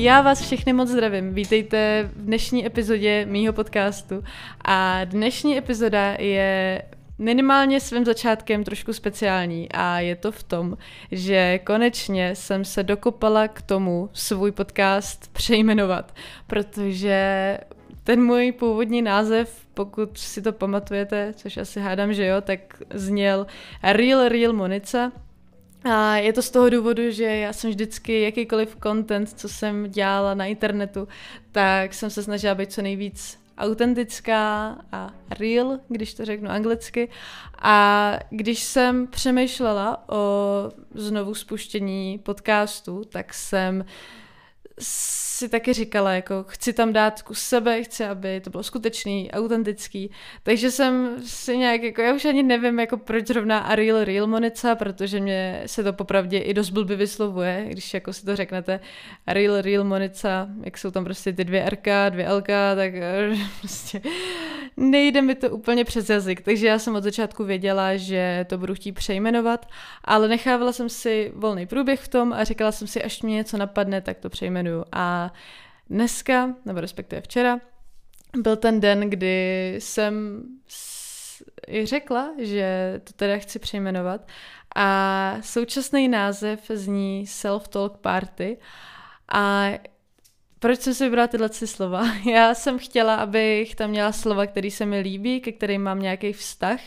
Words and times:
Já 0.00 0.20
vás 0.20 0.40
všechny 0.40 0.72
moc 0.72 0.88
zdravím. 0.88 1.34
Vítejte 1.34 2.10
v 2.12 2.22
dnešní 2.22 2.66
epizodě 2.66 3.26
mýho 3.26 3.52
podcastu. 3.52 4.24
A 4.64 5.04
dnešní 5.04 5.58
epizoda 5.58 6.16
je 6.18 6.82
minimálně 7.18 7.80
svým 7.80 8.04
začátkem 8.04 8.64
trošku 8.64 8.92
speciální 8.92 9.68
a 9.72 10.00
je 10.00 10.16
to 10.16 10.32
v 10.32 10.42
tom, 10.42 10.76
že 11.12 11.58
konečně 11.58 12.34
jsem 12.34 12.64
se 12.64 12.82
dokopala 12.82 13.48
k 13.48 13.62
tomu 13.62 14.10
svůj 14.12 14.52
podcast 14.52 15.32
přejmenovat, 15.32 16.14
protože 16.46 17.58
ten 18.04 18.22
můj 18.22 18.52
původní 18.52 19.02
název, 19.02 19.66
pokud 19.74 20.18
si 20.18 20.42
to 20.42 20.52
pamatujete, 20.52 21.32
což 21.36 21.56
asi 21.56 21.80
hádám, 21.80 22.12
že 22.12 22.26
jo, 22.26 22.40
tak 22.40 22.82
zněl 22.94 23.46
Real 23.82 24.28
Real 24.28 24.52
Monica, 24.52 25.12
a 25.84 26.16
je 26.16 26.32
to 26.32 26.42
z 26.42 26.50
toho 26.50 26.70
důvodu, 26.70 27.10
že 27.10 27.24
já 27.24 27.52
jsem 27.52 27.70
vždycky 27.70 28.22
jakýkoliv 28.22 28.76
content, 28.82 29.28
co 29.28 29.48
jsem 29.48 29.90
dělala 29.90 30.34
na 30.34 30.44
internetu, 30.44 31.08
tak 31.52 31.94
jsem 31.94 32.10
se 32.10 32.22
snažila 32.22 32.54
být 32.54 32.72
co 32.72 32.82
nejvíc 32.82 33.38
autentická 33.58 34.76
a 34.92 35.10
real, 35.40 35.78
když 35.88 36.14
to 36.14 36.24
řeknu 36.24 36.50
anglicky. 36.50 37.08
A 37.62 38.12
když 38.30 38.62
jsem 38.62 39.06
přemýšlela 39.06 40.08
o 40.08 40.22
znovu 40.94 41.34
spuštění 41.34 42.18
podcastu, 42.18 43.04
tak 43.08 43.34
jsem 43.34 43.84
si 44.80 45.48
taky 45.48 45.72
říkala, 45.72 46.12
jako 46.12 46.44
chci 46.48 46.72
tam 46.72 46.92
dát 46.92 47.22
kus 47.22 47.38
sebe, 47.40 47.82
chci, 47.82 48.04
aby 48.04 48.40
to 48.40 48.50
bylo 48.50 48.62
skutečný, 48.62 49.30
autentický, 49.30 50.10
takže 50.42 50.70
jsem 50.70 51.16
si 51.24 51.56
nějak, 51.56 51.82
jako 51.82 52.02
já 52.02 52.14
už 52.14 52.24
ani 52.24 52.42
nevím, 52.42 52.80
jako 52.80 52.96
proč 52.96 53.26
zrovna 53.26 53.58
a 53.58 53.74
real, 53.74 54.04
real 54.04 54.26
Monica, 54.26 54.74
protože 54.74 55.20
mě 55.20 55.62
se 55.66 55.84
to 55.84 55.92
popravdě 55.92 56.38
i 56.38 56.54
dost 56.54 56.70
blbě 56.70 56.96
vyslovuje, 56.96 57.66
když 57.68 57.94
jako 57.94 58.12
si 58.12 58.24
to 58.24 58.36
řeknete, 58.36 58.80
real, 59.26 59.60
real 59.60 59.84
Monica, 59.84 60.48
jak 60.64 60.78
jsou 60.78 60.90
tam 60.90 61.04
prostě 61.04 61.32
ty 61.32 61.44
dvě 61.44 61.70
RK, 61.70 61.86
dvě 62.10 62.32
LK, 62.32 62.46
tak 62.74 62.94
eh, 62.94 63.36
prostě 63.60 64.00
nejde 64.76 65.22
mi 65.22 65.34
to 65.34 65.50
úplně 65.50 65.84
přes 65.84 66.10
jazyk, 66.10 66.40
takže 66.40 66.66
já 66.66 66.78
jsem 66.78 66.94
od 66.94 67.04
začátku 67.04 67.44
věděla, 67.44 67.96
že 67.96 68.46
to 68.48 68.58
budu 68.58 68.74
chtít 68.74 68.92
přejmenovat, 68.92 69.66
ale 70.04 70.28
nechávala 70.28 70.72
jsem 70.72 70.88
si 70.88 71.32
volný 71.34 71.66
průběh 71.66 72.00
v 72.00 72.08
tom 72.08 72.32
a 72.32 72.44
říkala 72.44 72.72
jsem 72.72 72.88
si, 72.88 73.02
až 73.02 73.22
mě 73.22 73.34
něco 73.34 73.56
napadne, 73.56 74.00
tak 74.00 74.18
to 74.18 74.30
přejmenuju. 74.68 74.84
A 74.92 75.32
dneska, 75.90 76.54
nebo 76.64 76.80
respektive 76.80 77.20
včera, 77.20 77.60
byl 78.36 78.56
ten 78.56 78.80
den, 78.80 79.10
kdy 79.10 79.74
jsem 79.78 80.42
i 81.68 81.86
řekla, 81.86 82.30
že 82.38 83.00
to 83.04 83.12
teda 83.12 83.38
chci 83.38 83.58
přejmenovat 83.58 84.28
a 84.76 85.36
současný 85.40 86.08
název 86.08 86.60
zní 86.74 87.24
Self-Talk 87.26 87.96
Party 87.96 88.58
a 89.32 89.70
proč 90.58 90.80
jsem 90.80 90.94
si 90.94 91.04
vybrala 91.04 91.26
tyhle 91.28 91.48
slova? 91.48 92.02
Já 92.32 92.54
jsem 92.54 92.78
chtěla, 92.78 93.14
abych 93.14 93.74
tam 93.74 93.90
měla 93.90 94.12
slova, 94.12 94.46
které 94.46 94.70
se 94.70 94.86
mi 94.86 95.00
líbí, 95.00 95.40
ke 95.40 95.52
kterým 95.52 95.82
mám 95.82 96.00
nějaký 96.00 96.32
vztah 96.32 96.80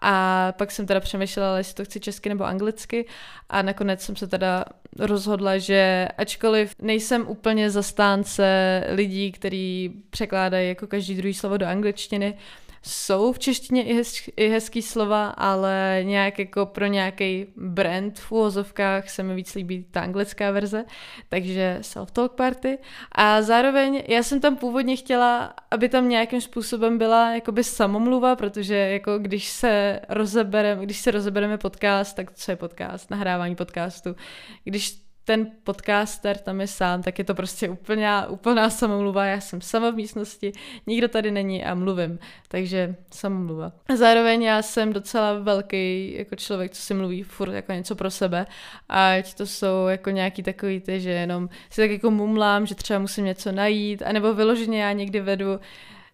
a 0.00 0.52
pak 0.58 0.70
jsem 0.70 0.86
teda 0.86 1.00
přemýšlela, 1.00 1.58
jestli 1.58 1.74
to 1.74 1.84
chci 1.84 2.00
česky 2.00 2.28
nebo 2.28 2.44
anglicky. 2.44 3.06
A 3.50 3.62
nakonec 3.62 4.02
jsem 4.02 4.16
se 4.16 4.26
teda 4.26 4.64
rozhodla, 4.98 5.58
že 5.58 6.08
ačkoliv 6.18 6.74
nejsem 6.82 7.28
úplně 7.28 7.70
zastánce 7.70 8.44
lidí, 8.88 9.32
kteří 9.32 9.92
překládají 10.10 10.68
jako 10.68 10.86
každý 10.86 11.14
druhý 11.14 11.34
slovo 11.34 11.56
do 11.56 11.66
angličtiny, 11.66 12.34
jsou 12.82 13.32
v 13.32 13.38
češtině 13.38 13.84
i, 13.84 13.94
hez, 13.94 14.28
i 14.36 14.48
hezký 14.48 14.82
slova, 14.82 15.28
ale 15.28 16.00
nějak 16.02 16.38
jako 16.38 16.66
pro 16.66 16.86
nějaký 16.86 17.46
brand 17.56 18.18
v 18.18 18.32
úvozovkách 18.32 19.10
se 19.10 19.22
mi 19.22 19.34
víc 19.34 19.54
líbí 19.54 19.86
ta 19.90 20.00
anglická 20.00 20.50
verze, 20.50 20.84
takže 21.28 21.78
self-talk 21.80 22.28
party. 22.28 22.78
A 23.12 23.42
zároveň 23.42 24.02
já 24.08 24.22
jsem 24.22 24.40
tam 24.40 24.56
původně 24.56 24.96
chtěla, 24.96 25.54
aby 25.70 25.88
tam 25.88 26.08
nějakým 26.08 26.40
způsobem 26.40 26.98
byla 26.98 27.34
jakoby 27.34 27.64
samomluva, 27.64 28.36
protože 28.36 28.74
jako 28.74 29.18
když 29.18 29.48
se 29.48 30.00
rozebereme, 30.08 30.84
když 30.84 30.98
se 30.98 31.10
rozebereme 31.10 31.58
podcast, 31.58 32.16
tak 32.16 32.32
co 32.32 32.52
je 32.52 32.56
podcast? 32.56 33.10
Nahrávání 33.10 33.56
podcastu. 33.56 34.16
Když 34.64 35.09
ten 35.30 35.46
podcaster 35.64 36.38
tam 36.38 36.60
je 36.60 36.66
sám, 36.66 37.02
tak 37.02 37.18
je 37.18 37.24
to 37.24 37.34
prostě 37.34 37.68
úplná, 37.68 38.26
úplná 38.26 38.70
samomluva. 38.70 39.24
Já 39.24 39.40
jsem 39.40 39.60
sama 39.60 39.90
v 39.90 39.94
místnosti, 39.94 40.52
nikdo 40.86 41.08
tady 41.08 41.30
není 41.30 41.64
a 41.64 41.74
mluvím, 41.74 42.18
takže 42.48 42.94
samomluva. 43.12 43.72
Zároveň 43.94 44.42
já 44.42 44.62
jsem 44.62 44.92
docela 44.92 45.38
velký 45.38 46.14
jako 46.18 46.36
člověk, 46.36 46.72
co 46.72 46.82
si 46.82 46.94
mluví 46.94 47.22
furt 47.22 47.52
jako 47.52 47.72
něco 47.72 47.94
pro 47.94 48.10
sebe, 48.10 48.46
ať 48.88 49.34
to 49.34 49.46
jsou 49.46 49.86
jako 49.86 50.10
nějaký 50.10 50.42
takový 50.42 50.80
ty, 50.80 51.00
že 51.00 51.10
jenom 51.10 51.48
si 51.70 51.80
tak 51.80 51.90
jako 51.90 52.10
mumlám, 52.10 52.66
že 52.66 52.74
třeba 52.74 52.98
musím 52.98 53.24
něco 53.24 53.52
najít, 53.52 54.02
anebo 54.02 54.34
vyloženě 54.34 54.82
já 54.82 54.92
někdy 54.92 55.20
vedu 55.20 55.60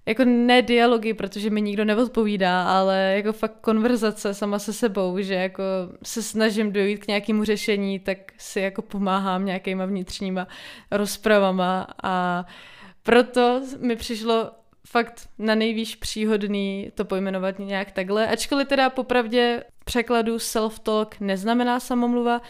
jako 0.07 0.25
ne 0.25 0.63
dialogy, 0.63 1.15
protože 1.15 1.51
mi 1.51 1.63
nikdo 1.63 1.85
neodpovídá, 1.85 2.63
ale 2.63 3.13
jako 3.17 3.33
fakt 3.33 3.61
konverzace 3.61 4.35
sama 4.35 4.59
se 4.59 4.73
sebou, 4.73 5.21
že 5.21 5.35
jako 5.35 5.63
se 6.03 6.23
snažím 6.23 6.73
dojít 6.73 6.99
k 6.99 7.09
nějakému 7.09 7.45
řešení, 7.45 7.99
tak 7.99 8.19
si 8.39 8.61
jako 8.61 8.83
pomáhám 8.83 9.45
nějakýma 9.45 9.87
vnitřníma 9.87 10.49
rozpravama. 10.91 11.87
A 12.03 12.45
proto 13.03 13.63
mi 13.81 13.97
přišlo 13.97 14.51
fakt 14.87 15.29
na 15.39 15.55
nejvýš 15.55 15.97
příhodný 15.97 16.91
to 16.95 17.05
pojmenovat 17.05 17.59
nějak 17.59 17.93
takhle, 17.93 18.27
ačkoliv 18.27 18.69
teda 18.69 18.91
popravdě 18.91 19.63
překladu 19.87 20.37
self-talk 20.37 21.17
neznamená 21.21 21.81
samomluva, 21.81 22.41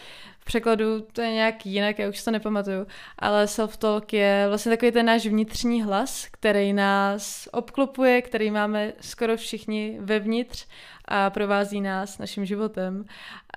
překladu 0.47 1.01
to 1.01 1.21
je 1.21 1.31
nějak 1.31 1.65
jinak, 1.65 1.99
já 1.99 2.09
už 2.09 2.23
to 2.23 2.31
nepamatuju, 2.31 2.87
ale 3.19 3.45
self-talk 3.45 4.15
je 4.15 4.45
vlastně 4.47 4.69
takový 4.69 4.91
ten 4.91 5.05
náš 5.05 5.25
vnitřní 5.25 5.83
hlas, 5.83 6.27
který 6.31 6.73
nás 6.73 7.49
obklopuje, 7.51 8.21
který 8.21 8.51
máme 8.51 8.93
skoro 9.01 9.37
všichni 9.37 9.97
vevnitř 9.99 10.65
a 11.05 11.29
provází 11.29 11.81
nás 11.81 12.17
naším 12.17 12.45
životem. 12.45 13.05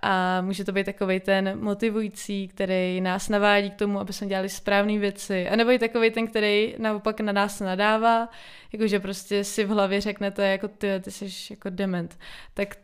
A 0.02 0.40
může 0.40 0.64
to 0.64 0.72
být 0.72 0.84
takový 0.84 1.20
ten 1.20 1.60
motivující, 1.60 2.48
který 2.48 3.00
nás 3.00 3.28
navádí 3.28 3.70
k 3.70 3.74
tomu, 3.74 4.00
aby 4.00 4.12
jsme 4.12 4.26
dělali 4.26 4.48
správné 4.48 4.98
věci. 4.98 5.48
A 5.48 5.56
nebo 5.56 5.70
i 5.70 5.78
takový 5.78 6.10
ten, 6.10 6.26
který 6.26 6.74
naopak 6.78 7.20
na 7.20 7.32
nás 7.32 7.60
nadává, 7.60 8.28
jakože 8.72 9.00
prostě 9.00 9.44
si 9.44 9.64
v 9.64 9.68
hlavě 9.68 10.00
řeknete, 10.00 10.48
jako 10.48 10.68
ty, 10.68 10.88
ty 11.00 11.10
jsi 11.10 11.26
jako 11.50 11.70
dement. 11.70 12.18
Tak 12.54 12.76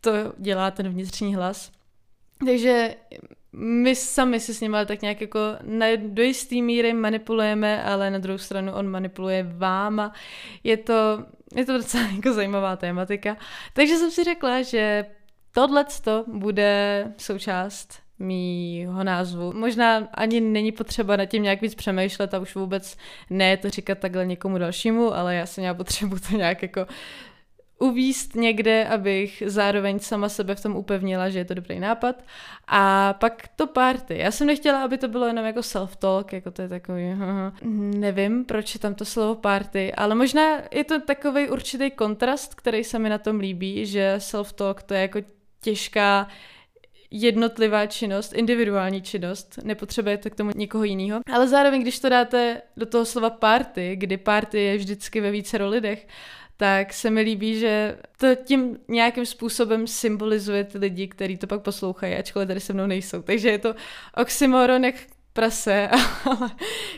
to 0.00 0.12
dělá 0.38 0.70
ten 0.70 0.88
vnitřní 0.88 1.34
hlas. 1.34 1.72
Takže 2.46 2.94
my 3.52 3.96
sami 3.96 4.40
si 4.40 4.54
s 4.54 4.60
ním 4.60 4.74
ale 4.74 4.86
tak 4.86 5.02
nějak 5.02 5.20
jako 5.20 5.38
na, 5.62 5.86
do 5.96 6.22
jistý 6.22 6.62
míry 6.62 6.92
manipulujeme, 6.92 7.82
ale 7.82 8.10
na 8.10 8.18
druhou 8.18 8.38
stranu 8.38 8.72
on 8.72 8.88
manipuluje 8.88 9.46
váma. 9.56 10.12
Je 10.64 10.76
to, 10.76 11.24
je 11.54 11.64
to 11.64 11.72
docela 11.72 12.04
jako 12.16 12.32
zajímavá 12.32 12.76
tématika. 12.76 13.36
Takže 13.72 13.96
jsem 13.96 14.10
si 14.10 14.24
řekla, 14.24 14.62
že 14.62 15.04
tohle 15.52 15.84
bude 16.26 17.04
součást 17.16 17.98
mýho 18.18 19.04
názvu. 19.04 19.52
Možná 19.52 20.08
ani 20.14 20.40
není 20.40 20.72
potřeba 20.72 21.16
nad 21.16 21.26
tím 21.26 21.42
nějak 21.42 21.60
víc 21.60 21.74
přemýšlet 21.74 22.34
a 22.34 22.38
už 22.38 22.54
vůbec 22.54 22.96
ne 23.30 23.56
to 23.56 23.70
říkat 23.70 23.98
takhle 23.98 24.26
někomu 24.26 24.58
dalšímu, 24.58 25.14
ale 25.14 25.34
já 25.34 25.46
jsem 25.46 25.62
měla 25.62 25.74
potřebu 25.74 26.16
to 26.18 26.36
nějak 26.36 26.62
jako 26.62 26.86
uvíst 27.80 28.34
někde, 28.34 28.84
abych 28.84 29.42
zároveň 29.46 29.98
sama 29.98 30.28
sebe 30.28 30.54
v 30.54 30.62
tom 30.62 30.76
upevnila, 30.76 31.30
že 31.30 31.38
je 31.38 31.44
to 31.44 31.54
dobrý 31.54 31.80
nápad. 31.80 32.24
A 32.68 33.12
pak 33.12 33.48
to 33.56 33.66
party. 33.66 34.18
Já 34.18 34.30
jsem 34.30 34.46
nechtěla, 34.46 34.84
aby 34.84 34.98
to 34.98 35.08
bylo 35.08 35.26
jenom 35.26 35.44
jako 35.44 35.60
self-talk, 35.60 36.24
jako 36.32 36.50
to 36.50 36.62
je 36.62 36.68
takový, 36.68 37.02
nevím, 37.98 38.44
proč 38.44 38.74
je 38.74 38.80
tam 38.80 38.94
to 38.94 39.04
slovo 39.04 39.34
party, 39.34 39.92
ale 39.92 40.14
možná 40.14 40.62
je 40.70 40.84
to 40.84 41.00
takový 41.00 41.48
určitý 41.48 41.90
kontrast, 41.90 42.54
který 42.54 42.84
se 42.84 42.98
mi 42.98 43.08
na 43.08 43.18
tom 43.18 43.38
líbí, 43.38 43.86
že 43.86 44.14
self-talk 44.18 44.82
to 44.82 44.94
je 44.94 45.00
jako 45.00 45.18
těžká 45.60 46.28
jednotlivá 47.10 47.86
činnost, 47.86 48.32
individuální 48.32 49.02
činnost, 49.02 49.58
nepotřebujete 49.62 50.30
k 50.30 50.34
tomu 50.34 50.50
někoho 50.54 50.84
jiného. 50.84 51.20
Ale 51.32 51.48
zároveň, 51.48 51.82
když 51.82 51.98
to 51.98 52.08
dáte 52.08 52.62
do 52.76 52.86
toho 52.86 53.04
slova 53.04 53.30
party, 53.30 53.96
kdy 53.96 54.16
party 54.16 54.60
je 54.60 54.76
vždycky 54.76 55.20
ve 55.20 55.30
více 55.30 55.64
lidech, 55.64 56.06
tak 56.60 56.92
se 56.92 57.10
mi 57.10 57.20
líbí, 57.20 57.58
že 57.58 57.98
to 58.16 58.34
tím 58.34 58.78
nějakým 58.88 59.26
způsobem 59.26 59.86
symbolizuje 59.86 60.64
ty 60.64 60.78
lidi, 60.78 61.08
kteří 61.08 61.36
to 61.36 61.46
pak 61.46 61.62
poslouchají, 61.62 62.14
ačkoliv 62.14 62.48
tady 62.48 62.60
se 62.60 62.72
mnou 62.72 62.86
nejsou. 62.86 63.22
Takže 63.22 63.50
je 63.50 63.58
to 63.58 63.74
oxymoron 64.16 64.84
jak 64.84 64.94
prase, 65.32 65.88
ale 66.24 66.50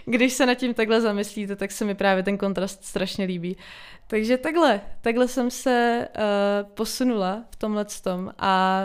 když 0.04 0.32
se 0.32 0.46
nad 0.46 0.54
tím 0.54 0.74
takhle 0.74 1.00
zamyslíte, 1.00 1.56
tak 1.56 1.72
se 1.72 1.84
mi 1.84 1.94
právě 1.94 2.22
ten 2.22 2.38
kontrast 2.38 2.84
strašně 2.84 3.24
líbí. 3.24 3.56
Takže 4.06 4.36
takhle, 4.36 4.80
takhle 5.00 5.28
jsem 5.28 5.50
se 5.50 6.08
uh, 6.16 6.70
posunula 6.74 7.44
v 7.50 7.56
tomhle 7.56 7.84
tom 8.02 8.32
a 8.38 8.82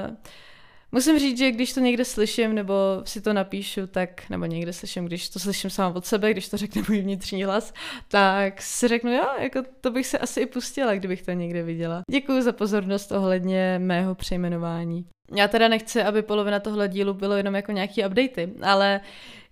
Musím 0.92 1.20
říct, 1.20 1.38
že 1.38 1.52
když 1.52 1.74
to 1.74 1.80
někde 1.80 2.06
slyším 2.06 2.56
nebo 2.56 2.74
si 3.04 3.22
to 3.22 3.34
napíšu, 3.34 3.88
tak, 3.88 4.30
nebo 4.30 4.46
někde 4.46 4.74
slyším, 4.74 5.06
když 5.06 5.30
to 5.30 5.40
slyším 5.40 5.70
sama 5.70 5.96
od 5.96 6.06
sebe, 6.06 6.32
když 6.32 6.50
to 6.50 6.58
řekne 6.58 6.84
můj 6.90 7.02
vnitřní 7.02 7.44
hlas, 7.44 7.74
tak 8.08 8.62
si 8.62 8.88
řeknu, 8.88 9.12
jo, 9.12 9.28
jako 9.40 9.60
to 9.82 9.92
bych 9.92 10.08
se 10.08 10.18
asi 10.18 10.42
i 10.42 10.46
pustila, 10.46 10.96
kdybych 10.96 11.22
to 11.22 11.32
někde 11.32 11.64
viděla. 11.64 12.02
Děkuji 12.12 12.42
za 12.42 12.52
pozornost 12.52 13.12
ohledně 13.12 13.80
mého 13.80 14.16
přejmenování. 14.16 15.06
Já 15.36 15.48
teda 15.48 15.68
nechci, 15.68 16.04
aby 16.04 16.22
polovina 16.22 16.60
tohle 16.60 16.88
dílu 16.88 17.14
bylo 17.14 17.36
jenom 17.36 17.56
jako 17.56 17.72
nějaký 17.72 18.06
updaty, 18.06 18.54
ale 18.62 19.02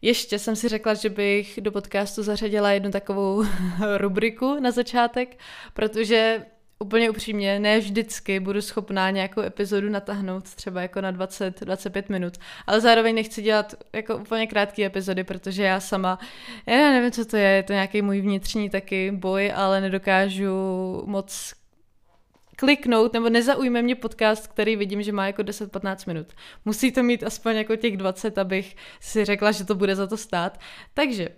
ještě 0.02 0.40
jsem 0.40 0.56
si 0.56 0.68
řekla, 0.68 0.94
že 0.94 1.10
bych 1.10 1.60
do 1.62 1.72
podcastu 1.72 2.24
zařadila 2.24 2.72
jednu 2.72 2.92
takovou 2.92 3.44
rubriku 3.98 4.60
na 4.60 4.72
začátek, 4.72 5.38
protože 5.74 6.46
úplně 6.80 7.10
upřímně, 7.10 7.60
ne 7.60 7.80
vždycky 7.80 8.40
budu 8.40 8.62
schopná 8.62 9.10
nějakou 9.10 9.42
epizodu 9.42 9.90
natáhnout 9.90 10.56
třeba 10.56 10.82
jako 10.82 11.02
na 11.02 11.14
20-25 11.14 12.04
minut, 12.10 12.34
ale 12.68 12.82
zároveň 12.82 13.16
nechci 13.16 13.42
dělat 13.42 13.74
jako 13.94 14.18
úplně 14.18 14.48
krátké 14.48 14.86
epizody, 14.86 15.24
protože 15.24 15.64
já 15.64 15.80
sama, 15.80 16.20
já 16.66 16.76
nevím, 16.76 17.12
co 17.12 17.26
to 17.26 17.38
je, 17.38 17.50
je 17.50 17.64
to 17.64 17.74
nějaký 17.74 18.02
můj 18.02 18.22
vnitřní 18.22 18.70
taky 18.70 19.12
boj, 19.12 19.52
ale 19.56 19.82
nedokážu 19.82 20.54
moc 21.06 21.54
kliknout, 22.56 23.14
nebo 23.14 23.30
nezaujme 23.30 23.82
mě 23.82 23.96
podcast, 23.96 24.48
který 24.48 24.76
vidím, 24.76 25.04
že 25.04 25.12
má 25.12 25.28
jako 25.28 25.42
10-15 25.42 26.08
minut. 26.08 26.28
Musí 26.66 26.92
to 26.92 27.04
mít 27.04 27.24
aspoň 27.24 27.56
jako 27.56 27.76
těch 27.76 27.98
20, 27.98 28.38
abych 28.38 28.76
si 29.00 29.26
řekla, 29.26 29.52
že 29.52 29.66
to 29.66 29.76
bude 29.76 29.96
za 29.96 30.08
to 30.08 30.18
stát. 30.18 30.60
Takže 30.94 31.30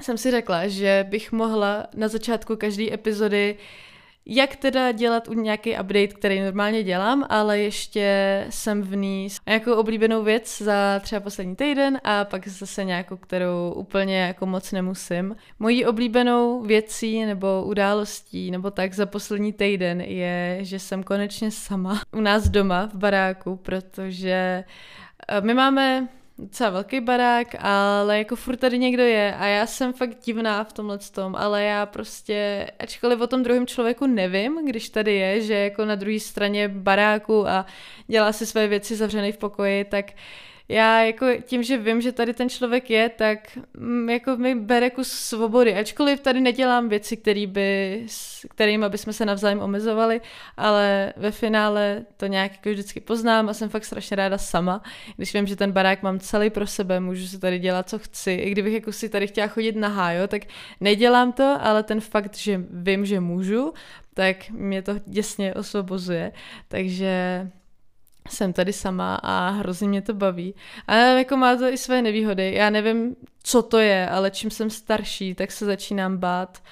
jsem 0.00 0.18
si 0.18 0.30
řekla, 0.30 0.68
že 0.68 1.06
bych 1.08 1.32
mohla 1.32 1.86
na 1.94 2.08
začátku 2.08 2.56
každé 2.56 2.94
epizody 2.94 3.56
uh, 3.58 3.91
jak 4.26 4.56
teda 4.56 4.92
dělat 4.92 5.28
nějaký 5.34 5.72
update, 5.72 6.06
který 6.06 6.40
normálně 6.40 6.82
dělám, 6.82 7.26
ale 7.28 7.58
ještě 7.58 8.46
jsem 8.50 8.82
v 8.82 8.96
ní 8.96 9.28
jako 9.46 9.76
oblíbenou 9.76 10.22
věc 10.22 10.62
za 10.62 11.00
třeba 11.02 11.20
poslední 11.20 11.56
týden 11.56 12.00
a 12.04 12.24
pak 12.24 12.48
zase 12.48 12.84
nějakou, 12.84 13.16
kterou 13.16 13.72
úplně 13.76 14.20
jako 14.20 14.46
moc 14.46 14.72
nemusím. 14.72 15.36
Mojí 15.58 15.86
oblíbenou 15.86 16.62
věcí 16.62 17.24
nebo 17.24 17.64
událostí 17.64 18.50
nebo 18.50 18.70
tak 18.70 18.94
za 18.94 19.06
poslední 19.06 19.52
týden 19.52 20.00
je, 20.00 20.58
že 20.60 20.78
jsem 20.78 21.02
konečně 21.02 21.50
sama 21.50 22.02
u 22.12 22.20
nás 22.20 22.48
doma 22.48 22.86
v 22.86 22.94
baráku, 22.94 23.56
protože 23.56 24.64
eh, 25.28 25.40
my 25.40 25.54
máme 25.54 26.08
docela 26.42 26.70
velký 26.70 27.00
barák, 27.00 27.54
ale 27.58 28.18
jako 28.18 28.36
furt 28.36 28.56
tady 28.56 28.78
někdo 28.78 29.02
je 29.02 29.34
a 29.34 29.46
já 29.46 29.66
jsem 29.66 29.92
fakt 29.92 30.24
divná 30.24 30.64
v 30.64 30.72
tomhle 30.72 30.98
tom, 30.98 31.36
ale 31.36 31.64
já 31.64 31.86
prostě, 31.86 32.66
ačkoliv 32.78 33.20
o 33.20 33.26
tom 33.26 33.42
druhém 33.42 33.66
člověku 33.66 34.06
nevím, 34.06 34.66
když 34.66 34.88
tady 34.88 35.14
je, 35.14 35.40
že 35.40 35.54
jako 35.54 35.84
na 35.84 35.94
druhé 35.94 36.20
straně 36.20 36.68
baráku 36.68 37.48
a 37.48 37.66
dělá 38.06 38.32
si 38.32 38.46
své 38.46 38.68
věci 38.68 38.96
zavřený 38.96 39.32
v 39.32 39.38
pokoji, 39.38 39.84
tak 39.84 40.06
uh, 40.06 40.51
já 40.72 41.02
jako 41.02 41.26
tím, 41.44 41.62
že 41.62 41.78
vím, 41.78 42.00
že 42.00 42.12
tady 42.12 42.34
ten 42.34 42.48
člověk 42.48 42.90
je, 42.90 43.08
tak 43.08 43.58
mm, 43.74 44.10
jako 44.10 44.36
mi 44.36 44.54
bere 44.54 44.90
kus 44.90 45.08
svobody, 45.08 45.74
ačkoliv 45.74 46.20
tady 46.20 46.40
nedělám 46.40 46.88
věci, 46.88 47.16
který 47.16 47.46
by, 47.46 48.00
kterými 48.48 48.88
bychom 48.88 49.12
se 49.12 49.26
navzájem 49.26 49.60
omezovali, 49.60 50.20
ale 50.56 51.12
ve 51.16 51.30
finále 51.30 52.04
to 52.16 52.26
nějak 52.26 52.52
jako 52.52 52.70
vždycky 52.70 53.00
poznám 53.00 53.48
a 53.48 53.54
jsem 53.54 53.68
fakt 53.68 53.84
strašně 53.84 54.16
ráda 54.16 54.38
sama, 54.38 54.82
když 55.16 55.34
vím, 55.34 55.46
že 55.46 55.56
ten 55.56 55.72
barák 55.72 56.02
mám 56.02 56.18
celý 56.18 56.50
pro 56.50 56.66
sebe, 56.66 57.00
můžu 57.00 57.26
si 57.26 57.38
tady 57.38 57.58
dělat, 57.58 57.88
co 57.88 57.98
chci, 57.98 58.32
i 58.32 58.50
kdybych 58.50 58.74
jako 58.74 58.92
si 58.92 59.08
tady 59.08 59.26
chtěla 59.26 59.46
chodit 59.46 59.76
na 59.76 59.88
hájo, 59.88 60.26
tak 60.26 60.42
nedělám 60.80 61.32
to, 61.32 61.58
ale 61.60 61.82
ten 61.82 62.00
fakt, 62.00 62.36
že 62.36 62.64
vím, 62.70 63.06
že 63.06 63.20
můžu, 63.20 63.72
tak 64.14 64.50
mě 64.50 64.82
to 64.82 64.94
děsně 65.06 65.54
osvobozuje, 65.54 66.32
takže 66.68 67.48
jsem 68.28 68.52
tady 68.52 68.72
sama 68.72 69.14
a 69.14 69.48
hrozně 69.50 69.88
mě 69.88 70.02
to 70.02 70.14
baví. 70.14 70.54
A 70.86 70.94
jako 70.94 71.36
má 71.36 71.56
to 71.56 71.64
i 71.64 71.76
své 71.78 72.02
nevýhody. 72.02 72.54
Já 72.54 72.70
nevím, 72.70 73.16
co 73.42 73.62
to 73.62 73.78
je, 73.78 74.08
ale 74.08 74.30
čím 74.30 74.50
jsem 74.50 74.70
starší, 74.70 75.34
tak 75.34 75.52
se 75.52 75.64
začínám 75.64 76.18
bát 76.18 76.62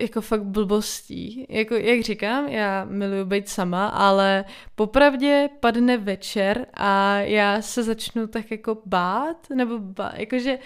jako 0.00 0.20
fakt 0.20 0.44
blbostí. 0.44 1.46
Jako, 1.48 1.74
jak 1.74 2.00
říkám, 2.00 2.48
já 2.48 2.84
miluji 2.84 3.24
být 3.24 3.48
sama, 3.48 3.86
ale 3.86 4.44
popravdě 4.74 5.48
padne 5.60 5.96
večer 5.96 6.66
a 6.74 7.18
já 7.18 7.62
se 7.62 7.82
začnu 7.82 8.26
tak 8.26 8.50
jako 8.50 8.78
bát, 8.86 9.50
nebo 9.54 9.78
bát, 9.78 10.12
jakože 10.16 10.58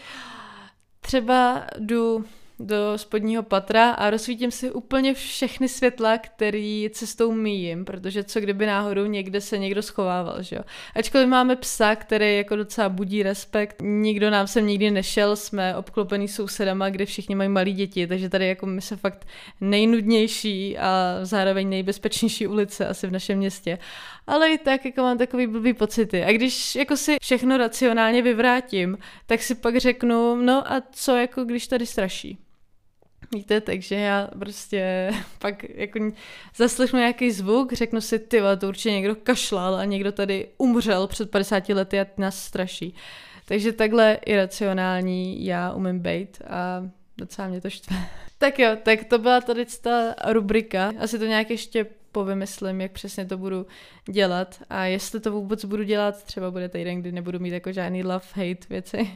třeba 1.01 1.67
jdu 1.79 2.25
do 2.61 2.99
spodního 2.99 3.43
patra 3.43 3.91
a 3.91 4.11
rozsvítím 4.11 4.51
si 4.51 4.71
úplně 4.71 5.15
všechny 5.15 5.69
světla, 5.69 6.19
který 6.19 6.91
cestou 6.93 7.33
míjím, 7.33 7.85
protože 7.85 8.25
co 8.25 8.41
kdyby 8.41 8.67
náhodou 8.67 9.07
někde 9.07 9.41
se 9.41 9.59
někdo 9.59 9.83
schovával, 9.83 10.43
že 10.43 10.57
jo. 10.57 10.63
Ačkoliv 10.95 11.29
máme 11.29 11.57
psa, 11.57 11.97
který 11.97 12.37
jako 12.37 12.57
docela 12.57 12.89
budí 12.89 13.23
respekt, 13.23 13.77
nikdo 13.83 14.31
nám 14.31 14.47
sem 14.47 14.67
nikdy 14.67 14.91
nešel, 14.91 15.37
jsme 15.37 15.77
obklopený 15.77 16.29
sousedama, 16.29 16.91
kde 16.91 17.07
všichni 17.07 17.35
mají 17.35 17.49
malí 17.49 17.73
děti, 17.73 18.07
takže 18.07 18.29
tady 18.29 18.49
jako 18.49 18.67
my 18.67 18.81
se 18.81 18.97
fakt 18.97 19.27
nejnudnější 19.61 20.79
a 20.79 21.19
zároveň 21.23 21.69
nejbezpečnější 21.69 22.47
ulice 22.47 22.87
asi 22.87 23.07
v 23.07 23.13
našem 23.13 23.39
městě. 23.39 23.79
Ale 24.27 24.51
i 24.51 24.59
tak 24.59 24.85
jako 24.85 25.03
mám 25.03 25.19
takový 25.19 25.47
blbý 25.47 25.73
pocity. 25.73 26.25
A 26.25 26.33
když 26.33 26.77
jako 26.77 26.97
si 26.97 27.17
všechno 27.23 27.57
racionálně 27.57 28.23
vyvrátím, 28.23 28.99
tak 29.27 29.43
si 29.43 29.55
pak 29.55 29.77
řeknu, 29.77 30.37
no 30.37 30.73
a 30.73 30.83
co 30.93 31.17
jako 31.17 31.45
když 31.45 31.67
tady 31.67 31.87
straší? 31.87 32.39
Víte, 33.35 33.61
takže 33.61 33.95
já 33.95 34.29
prostě 34.39 35.11
pak 35.39 35.65
jako 35.75 36.13
zaslechnu 36.57 36.99
nějaký 36.99 37.31
zvuk, 37.31 37.73
řeknu 37.73 38.01
si, 38.01 38.19
ty 38.19 38.41
to 38.59 38.69
určitě 38.69 38.91
někdo 38.91 39.15
kašlal 39.15 39.75
a 39.75 39.85
někdo 39.85 40.13
tady 40.13 40.49
umřel 40.59 41.07
před 41.07 41.31
50 41.31 41.69
lety 41.69 42.01
a 42.01 42.07
nás 42.17 42.45
straší. 42.45 42.95
Takže 43.45 43.73
takhle 43.73 44.19
iracionální 44.27 45.45
já 45.45 45.73
umím 45.73 45.99
být 45.99 46.43
a 46.47 46.91
docela 47.19 47.49
mě 47.49 47.61
to 47.61 47.71
štve. 47.71 47.97
tak 48.39 48.59
jo, 48.59 48.77
tak 48.83 49.05
to 49.05 49.19
byla 49.19 49.41
tady 49.41 49.67
ta 49.83 50.15
rubrika. 50.33 50.93
Asi 50.99 51.19
to 51.19 51.25
nějak 51.25 51.51
ještě 51.51 51.87
povymyslím, 52.13 52.81
jak 52.81 52.93
přesně 52.93 53.25
to 53.27 53.39
budu 53.39 53.67
dělat 54.11 54.63
a 54.71 54.85
jestli 54.85 55.21
to 55.21 55.33
vůbec 55.33 55.65
budu 55.65 55.83
dělat, 55.83 56.25
třeba 56.25 56.51
bude 56.51 56.69
týden, 56.69 57.01
kdy 57.01 57.13
nebudu 57.13 57.39
mít 57.39 57.51
jako 57.53 57.73
žádný 57.73 58.05
love-hate 58.05 58.69
věci. 58.71 59.11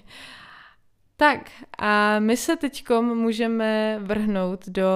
Tak 1.16 1.50
a 1.78 2.18
my 2.18 2.36
se 2.36 2.56
teď 2.56 2.84
můžeme 3.00 3.98
vrhnout 4.02 4.68
do 4.68 4.88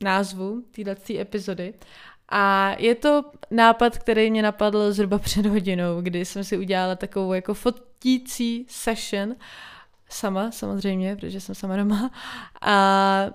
názvu 0.00 0.62
této 0.70 1.20
epizody. 1.20 1.74
A 2.28 2.74
je 2.78 2.94
to 2.94 3.24
nápad, 3.50 3.98
který 3.98 4.30
mě 4.30 4.42
napadl 4.42 4.92
zhruba 4.92 5.18
před 5.28 5.46
hodinou, 5.46 6.00
kdy 6.00 6.24
jsem 6.24 6.44
si 6.44 6.58
udělala 6.58 6.96
takovou 6.96 7.32
jako 7.32 7.54
fotící 7.54 8.66
session, 8.68 9.34
sama 10.08 10.50
samozřejmě, 10.50 11.16
protože 11.16 11.40
jsem 11.40 11.54
sama 11.54 11.76
doma. 11.76 12.10
A 12.60 13.30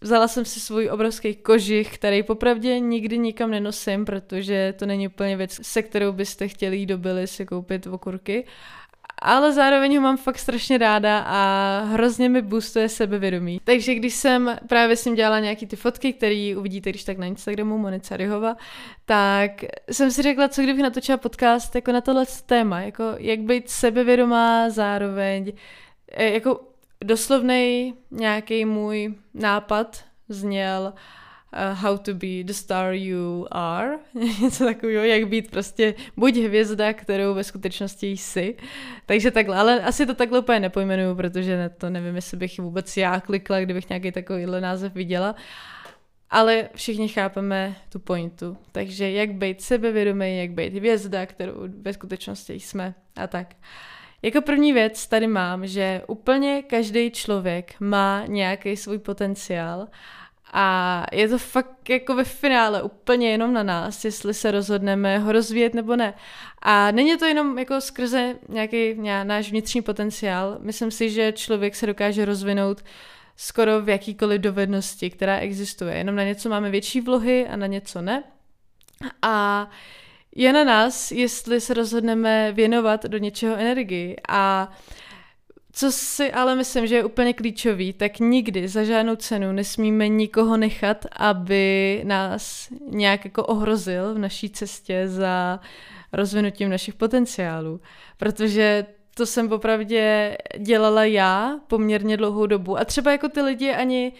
vzala 0.00 0.28
jsem 0.28 0.44
si 0.44 0.60
svůj 0.60 0.90
obrovský 0.90 1.34
kožich, 1.34 1.94
který 1.94 2.22
popravdě 2.22 2.80
nikdy 2.80 3.18
nikam 3.18 3.50
nenosím, 3.50 4.04
protože 4.04 4.74
to 4.78 4.86
není 4.86 5.08
úplně 5.08 5.36
věc, 5.36 5.58
se 5.62 5.82
kterou 5.82 6.12
byste 6.12 6.48
chtěli 6.48 6.76
jít 6.76 6.86
do 6.86 6.98
si 7.26 7.46
koupit 7.46 7.86
okurky 7.86 8.44
ale 9.18 9.52
zároveň 9.52 9.96
ho 9.96 10.02
mám 10.02 10.16
fakt 10.16 10.38
strašně 10.38 10.78
ráda 10.78 11.24
a 11.26 11.80
hrozně 11.84 12.28
mi 12.28 12.42
boostuje 12.42 12.88
sebevědomí. 12.88 13.60
Takže 13.64 13.94
když 13.94 14.14
jsem 14.14 14.56
právě 14.68 14.96
s 14.96 15.04
ním 15.04 15.14
dělala 15.14 15.40
nějaký 15.40 15.66
ty 15.66 15.76
fotky, 15.76 16.12
které 16.12 16.54
uvidíte 16.56 16.90
když 16.90 17.04
tak 17.04 17.18
na 17.18 17.26
Instagramu 17.26 17.78
Monica 17.78 18.16
Ryhova, 18.16 18.56
tak 19.04 19.50
jsem 19.90 20.10
si 20.10 20.22
řekla, 20.22 20.48
co 20.48 20.62
kdybych 20.62 20.82
natočila 20.82 21.18
podcast 21.18 21.74
jako 21.74 21.92
na 21.92 22.00
tohle 22.00 22.26
téma, 22.46 22.80
jako 22.80 23.04
jak 23.18 23.40
být 23.40 23.70
sebevědomá 23.70 24.70
zároveň, 24.70 25.52
eh, 26.12 26.30
jako 26.30 26.60
doslovnej 27.04 27.94
nějaký 28.10 28.64
můj 28.64 29.14
nápad 29.34 30.04
zněl, 30.28 30.92
uh, 30.94 31.00
uh, 31.52 31.78
How 31.78 31.98
to 31.98 32.14
be 32.14 32.44
the 32.44 32.52
star 32.52 32.92
you 32.92 33.46
are, 33.50 33.98
něco 34.42 34.64
takového, 34.64 35.04
jak 35.04 35.28
být 35.28 35.50
prostě 35.50 35.94
buď 36.16 36.36
hvězda, 36.36 36.92
kterou 36.92 37.34
ve 37.34 37.44
skutečnosti 37.44 38.06
jsi. 38.06 38.56
Takže 39.06 39.30
takhle, 39.30 39.56
ale 39.56 39.82
asi 39.82 40.06
to 40.06 40.14
takhle 40.14 40.38
úplně 40.38 40.60
nepojmenuju, 40.60 41.14
protože 41.14 41.70
to 41.78 41.90
nevím, 41.90 42.16
jestli 42.16 42.36
bych 42.36 42.58
vůbec 42.58 42.96
já 42.96 43.20
klikla, 43.20 43.60
kdybych 43.60 43.88
nějaký 43.88 44.12
takovýhle 44.12 44.60
název 44.60 44.94
viděla. 44.94 45.34
Ale 46.30 46.68
všichni 46.74 47.08
chápeme 47.08 47.76
tu 47.88 47.98
pointu. 47.98 48.56
Takže 48.72 49.10
jak 49.10 49.32
být 49.32 49.60
sebevědomý, 49.62 50.38
jak 50.38 50.50
být 50.50 50.74
hvězda, 50.74 51.26
kterou 51.26 51.54
ve 51.82 51.92
skutečnosti 51.92 52.54
jsme 52.54 52.94
a 53.16 53.26
tak. 53.26 53.54
Jako 54.22 54.40
první 54.40 54.72
věc 54.72 55.06
tady 55.06 55.26
mám, 55.26 55.66
že 55.66 56.02
úplně 56.06 56.62
každý 56.62 57.10
člověk 57.10 57.74
má 57.80 58.24
nějaký 58.26 58.76
svůj 58.76 58.98
potenciál 58.98 59.88
a 60.52 61.06
je 61.12 61.28
to 61.28 61.38
fakt 61.38 61.90
jako 61.90 62.14
ve 62.14 62.24
finále 62.24 62.82
úplně 62.82 63.30
jenom 63.30 63.52
na 63.52 63.62
nás, 63.62 64.04
jestli 64.04 64.34
se 64.34 64.50
rozhodneme 64.50 65.18
ho 65.18 65.32
rozvíjet 65.32 65.74
nebo 65.74 65.96
ne. 65.96 66.14
A 66.62 66.90
není 66.90 67.18
to 67.18 67.24
jenom 67.24 67.58
jako 67.58 67.80
skrze 67.80 68.34
nějaký 68.48 68.94
náš 69.24 69.50
vnitřní 69.50 69.82
potenciál. 69.82 70.58
Myslím 70.60 70.90
si, 70.90 71.10
že 71.10 71.32
člověk 71.32 71.74
se 71.74 71.86
dokáže 71.86 72.24
rozvinout 72.24 72.84
skoro 73.36 73.82
v 73.82 73.88
jakýkoliv 73.88 74.40
dovednosti, 74.40 75.10
která 75.10 75.36
existuje. 75.36 75.94
Jenom 75.94 76.16
na 76.16 76.24
něco 76.24 76.48
máme 76.48 76.70
větší 76.70 77.00
vlohy 77.00 77.46
a 77.48 77.56
na 77.56 77.66
něco 77.66 78.02
ne. 78.02 78.22
A 79.22 79.68
je 80.36 80.52
na 80.52 80.64
nás, 80.64 81.10
jestli 81.10 81.60
se 81.60 81.74
rozhodneme 81.74 82.52
věnovat 82.52 83.04
do 83.04 83.18
něčeho 83.18 83.56
energii 83.56 84.16
a 84.28 84.72
co 85.72 85.92
si 85.92 86.32
ale 86.32 86.54
myslím, 86.54 86.86
že 86.86 86.94
je 86.94 87.04
úplně 87.04 87.32
klíčový, 87.32 87.92
tak 87.92 88.18
nikdy 88.18 88.68
za 88.68 88.84
žádnou 88.84 89.16
cenu 89.16 89.52
nesmíme 89.52 90.08
nikoho 90.08 90.56
nechat, 90.56 91.06
aby 91.16 92.00
nás 92.04 92.68
nějak 92.86 93.24
jako 93.24 93.44
ohrozil 93.44 94.14
v 94.14 94.18
naší 94.18 94.50
cestě 94.50 95.08
za 95.08 95.60
rozvinutím 96.12 96.70
našich 96.70 96.94
potenciálů. 96.94 97.80
Protože 98.16 98.86
to 99.14 99.26
jsem 99.26 99.48
popravdě 99.48 100.36
dělala 100.58 101.04
já 101.04 101.60
poměrně 101.66 102.16
dlouhou 102.16 102.46
dobu. 102.46 102.78
A 102.78 102.84
třeba 102.84 103.12
jako 103.12 103.28
ty 103.28 103.42
lidi 103.42 103.70
ani 103.70 104.12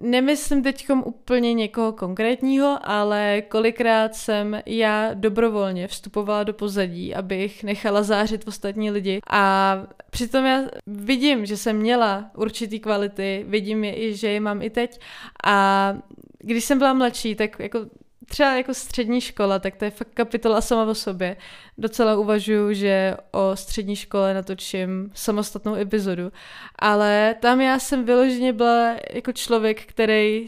Nemyslím 0.00 0.62
teď 0.62 0.86
úplně 1.04 1.54
někoho 1.54 1.92
konkrétního, 1.92 2.78
ale 2.82 3.42
kolikrát 3.48 4.14
jsem 4.14 4.62
já 4.66 5.14
dobrovolně 5.14 5.88
vstupovala 5.88 6.44
do 6.44 6.54
pozadí, 6.54 7.14
abych 7.14 7.64
nechala 7.64 8.02
zářit 8.02 8.48
ostatní 8.48 8.90
lidi. 8.90 9.20
A 9.30 9.76
přitom 10.10 10.44
já 10.44 10.62
vidím, 10.86 11.46
že 11.46 11.56
jsem 11.56 11.76
měla 11.76 12.30
určitý 12.36 12.80
kvality, 12.80 13.44
vidím 13.48 13.84
je 13.84 14.02
i, 14.02 14.16
že 14.16 14.28
je 14.28 14.40
mám 14.40 14.62
i 14.62 14.70
teď. 14.70 15.00
A 15.44 15.96
když 16.38 16.64
jsem 16.64 16.78
byla 16.78 16.92
mladší, 16.92 17.34
tak 17.34 17.56
jako 17.58 17.86
třeba 18.28 18.56
jako 18.56 18.74
střední 18.74 19.20
škola, 19.20 19.58
tak 19.58 19.76
to 19.76 19.84
je 19.84 19.90
fakt 19.90 20.08
kapitola 20.14 20.60
sama 20.60 20.84
o 20.84 20.94
sobě. 20.94 21.36
Docela 21.78 22.16
uvažuju, 22.16 22.72
že 22.72 23.16
o 23.32 23.56
střední 23.56 23.96
škole 23.96 24.34
natočím 24.34 25.10
samostatnou 25.14 25.74
epizodu. 25.74 26.32
Ale 26.78 27.34
tam 27.40 27.60
já 27.60 27.78
jsem 27.78 28.04
vyloženě 28.04 28.52
byla 28.52 28.94
jako 29.10 29.32
člověk, 29.32 29.84
který 29.86 30.46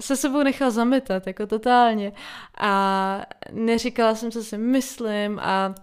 se 0.00 0.16
sebou 0.16 0.42
nechal 0.42 0.70
zametat, 0.70 1.26
jako 1.26 1.46
totálně. 1.46 2.12
A 2.60 3.22
neříkala 3.52 4.14
jsem, 4.14 4.30
co 4.30 4.44
si 4.44 4.58
myslím 4.58 5.38
a 5.38 5.74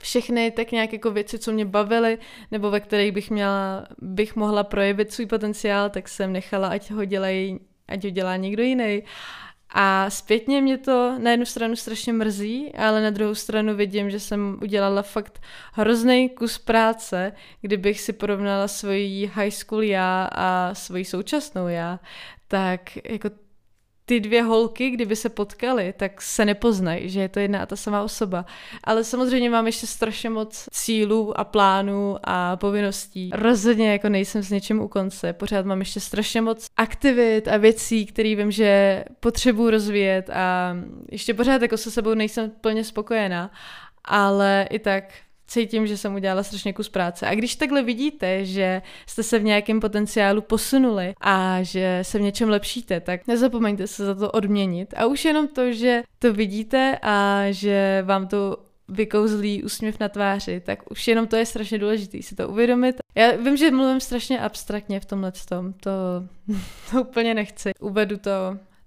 všechny 0.00 0.50
tak 0.50 0.72
nějak 0.72 0.92
jako 0.92 1.10
věci, 1.10 1.38
co 1.38 1.52
mě 1.52 1.64
bavily, 1.64 2.18
nebo 2.50 2.70
ve 2.70 2.80
kterých 2.80 3.12
bych 3.12 3.30
měla, 3.30 3.86
bych 3.98 4.36
mohla 4.36 4.64
projevit 4.64 5.12
svůj 5.12 5.26
potenciál, 5.26 5.90
tak 5.90 6.08
jsem 6.08 6.32
nechala, 6.32 6.68
ať 6.68 6.90
ho 6.90 7.04
dělají, 7.04 7.60
ať 7.88 8.04
ho 8.04 8.10
dělá 8.10 8.36
někdo 8.36 8.62
jiný. 8.62 9.02
A 9.78 10.10
zpětně 10.10 10.60
mě 10.60 10.78
to 10.78 11.18
na 11.18 11.30
jednu 11.30 11.46
stranu 11.46 11.76
strašně 11.76 12.12
mrzí, 12.12 12.74
ale 12.74 13.02
na 13.02 13.10
druhou 13.10 13.34
stranu 13.34 13.76
vidím, 13.76 14.10
že 14.10 14.20
jsem 14.20 14.58
udělala 14.62 15.02
fakt 15.02 15.42
hrozný 15.72 16.28
kus 16.28 16.58
práce, 16.58 17.32
kdybych 17.60 18.00
si 18.00 18.12
porovnala 18.12 18.68
svoji 18.68 19.30
high 19.34 19.50
school 19.50 19.82
já 19.82 20.28
a 20.32 20.74
svoji 20.74 21.04
současnou 21.04 21.68
já, 21.68 22.00
tak 22.48 22.80
jako 23.10 23.30
ty 24.08 24.20
dvě 24.20 24.42
holky, 24.42 24.90
kdyby 24.90 25.16
se 25.16 25.28
potkaly, 25.28 25.94
tak 25.96 26.22
se 26.22 26.44
nepoznají, 26.44 27.10
že 27.10 27.20
je 27.20 27.28
to 27.28 27.38
jedna 27.38 27.62
a 27.62 27.66
ta 27.66 27.76
samá 27.76 28.02
osoba. 28.02 28.46
Ale 28.84 29.04
samozřejmě 29.04 29.50
mám 29.50 29.66
ještě 29.66 29.86
strašně 29.86 30.30
moc 30.30 30.68
cílů 30.72 31.40
a 31.40 31.44
plánů 31.44 32.16
a 32.24 32.56
povinností. 32.56 33.30
Rozhodně 33.34 33.92
jako 33.92 34.08
nejsem 34.08 34.42
s 34.42 34.50
něčím 34.50 34.80
u 34.80 34.88
konce. 34.88 35.32
Pořád 35.32 35.66
mám 35.66 35.78
ještě 35.78 36.00
strašně 36.00 36.40
moc 36.40 36.66
aktivit 36.76 37.48
a 37.48 37.56
věcí, 37.56 38.06
které 38.06 38.34
vím, 38.34 38.50
že 38.50 39.04
potřebuji 39.20 39.70
rozvíjet 39.70 40.30
a 40.30 40.76
ještě 41.10 41.34
pořád 41.34 41.62
jako 41.62 41.76
se 41.76 41.90
sebou 41.90 42.14
nejsem 42.14 42.50
plně 42.60 42.84
spokojená. 42.84 43.50
Ale 44.04 44.66
i 44.70 44.78
tak 44.78 45.04
cítím, 45.46 45.86
že 45.86 45.96
jsem 45.96 46.14
udělala 46.14 46.42
strašně 46.42 46.72
kus 46.72 46.88
práce. 46.88 47.26
A 47.26 47.34
když 47.34 47.56
takhle 47.56 47.82
vidíte, 47.82 48.44
že 48.44 48.82
jste 49.06 49.22
se 49.22 49.38
v 49.38 49.44
nějakém 49.44 49.80
potenciálu 49.80 50.40
posunuli 50.40 51.14
a 51.20 51.62
že 51.62 51.98
se 52.02 52.18
v 52.18 52.22
něčem 52.22 52.48
lepšíte, 52.48 53.00
tak 53.00 53.26
nezapomeňte 53.26 53.86
se 53.86 54.04
za 54.04 54.14
to 54.14 54.30
odměnit. 54.30 54.94
A 54.96 55.06
už 55.06 55.24
jenom 55.24 55.48
to, 55.48 55.72
že 55.72 56.02
to 56.18 56.32
vidíte 56.32 56.98
a 57.02 57.44
že 57.50 58.02
vám 58.06 58.28
to 58.28 58.56
vykouzlý 58.88 59.62
úsměv 59.62 60.00
na 60.00 60.08
tváři, 60.08 60.60
tak 60.60 60.90
už 60.90 61.08
jenom 61.08 61.26
to 61.26 61.36
je 61.36 61.46
strašně 61.46 61.78
důležité 61.78 62.22
si 62.22 62.34
to 62.34 62.48
uvědomit. 62.48 62.96
Já 63.14 63.36
vím, 63.36 63.56
že 63.56 63.70
mluvím 63.70 64.00
strašně 64.00 64.40
abstraktně 64.40 65.00
v 65.00 65.04
tomhle 65.04 65.32
tom, 65.48 65.72
to, 65.72 65.90
to 66.90 67.00
úplně 67.00 67.34
nechci. 67.34 67.70
Uvedu 67.80 68.16
to 68.16 68.30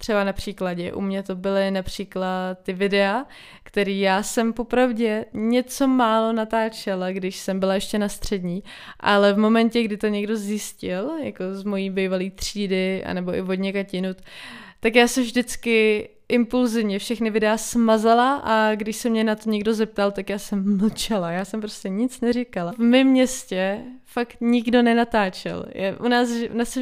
Třeba 0.01 0.23
na 0.23 0.33
příkladě. 0.33 0.93
U 0.93 1.01
mě 1.01 1.23
to 1.23 1.35
byly 1.35 1.71
například 1.71 2.59
ty 2.63 2.73
videa, 2.73 3.25
které 3.63 3.91
já 3.91 4.23
jsem 4.23 4.53
popravdě 4.53 5.25
něco 5.33 5.87
málo 5.87 6.33
natáčela, 6.33 7.11
když 7.11 7.35
jsem 7.35 7.59
byla 7.59 7.73
ještě 7.73 7.99
na 7.99 8.09
střední, 8.09 8.63
ale 8.99 9.33
v 9.33 9.37
momentě, 9.37 9.83
kdy 9.83 9.97
to 9.97 10.07
někdo 10.07 10.35
zjistil, 10.35 11.11
jako 11.23 11.43
z 11.53 11.63
mojí 11.63 11.89
bývalé 11.89 12.29
třídy, 12.29 13.03
anebo 13.03 13.35
i 13.35 13.41
vodně 13.41 13.73
katinut, 13.73 14.17
tak 14.79 14.95
já 14.95 15.07
se 15.07 15.21
vždycky 15.21 16.09
impulzivně 16.29 16.99
všechny 16.99 17.29
videa 17.29 17.57
smazala 17.57 18.35
a 18.35 18.75
když 18.75 18.95
se 18.95 19.09
mě 19.09 19.23
na 19.23 19.35
to 19.35 19.49
někdo 19.49 19.73
zeptal, 19.73 20.11
tak 20.11 20.29
já 20.29 20.39
jsem 20.39 20.77
mlčela, 20.77 21.31
já 21.31 21.45
jsem 21.45 21.61
prostě 21.61 21.89
nic 21.89 22.21
neříkala. 22.21 22.71
V 22.71 22.77
mém 22.77 23.07
městě 23.07 23.79
fakt 24.05 24.37
nikdo 24.41 24.81
nenatáčel. 24.81 25.65
Je 25.75 25.97
u 25.97 26.07
nás, 26.07 26.29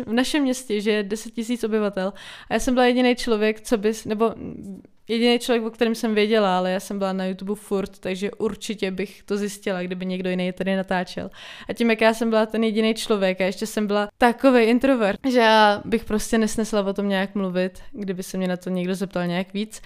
v 0.05 0.13
našem 0.13 0.43
městě, 0.43 0.81
že 0.81 0.91
je 0.91 1.03
10 1.03 1.33
tisíc 1.33 1.63
obyvatel 1.63 2.13
a 2.49 2.53
já 2.53 2.59
jsem 2.59 2.73
byla 2.73 2.85
jediný 2.85 3.15
člověk, 3.15 3.61
co 3.61 3.77
bys, 3.77 4.05
nebo 4.05 4.33
jediný 5.07 5.39
člověk, 5.39 5.65
o 5.65 5.71
kterém 5.71 5.95
jsem 5.95 6.15
věděla, 6.15 6.57
ale 6.57 6.71
já 6.71 6.79
jsem 6.79 6.99
byla 6.99 7.13
na 7.13 7.25
YouTube 7.25 7.55
furt, 7.55 7.99
takže 7.99 8.31
určitě 8.31 8.91
bych 8.91 9.23
to 9.23 9.37
zjistila, 9.37 9.81
kdyby 9.81 10.05
někdo 10.05 10.29
jiný 10.29 10.51
tady 10.51 10.75
natáčel. 10.75 11.31
A 11.69 11.73
tím, 11.73 11.89
jak 11.89 12.01
já 12.01 12.13
jsem 12.13 12.29
byla 12.29 12.45
ten 12.45 12.63
jediný 12.63 12.93
člověk 12.93 13.41
a 13.41 13.45
ještě 13.45 13.65
jsem 13.65 13.87
byla 13.87 14.07
takový 14.17 14.63
introvert, 14.63 15.19
že 15.29 15.39
já 15.39 15.81
bych 15.85 16.05
prostě 16.05 16.37
nesnesla 16.37 16.81
o 16.81 16.93
tom 16.93 17.09
nějak 17.09 17.35
mluvit, 17.35 17.79
kdyby 17.91 18.23
se 18.23 18.37
mě 18.37 18.47
na 18.47 18.57
to 18.57 18.69
někdo 18.69 18.95
zeptal 18.95 19.27
nějak 19.27 19.36
víc. 19.53 19.81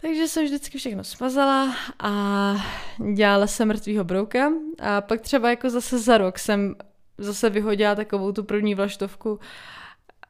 Takže 0.00 0.28
jsem 0.28 0.44
vždycky 0.44 0.78
všechno 0.78 1.04
smazala 1.04 1.76
a 1.98 2.54
dělala 3.14 3.46
jsem 3.46 3.68
mrtvýho 3.68 4.04
brouka 4.04 4.52
a 4.78 5.00
pak 5.00 5.20
třeba 5.20 5.50
jako 5.50 5.70
zase 5.70 5.98
za 5.98 6.18
rok 6.18 6.38
jsem 6.38 6.74
zase 7.18 7.50
vyhodila 7.50 7.94
takovou 7.94 8.32
tu 8.32 8.44
první 8.44 8.74
vlaštovku, 8.74 9.40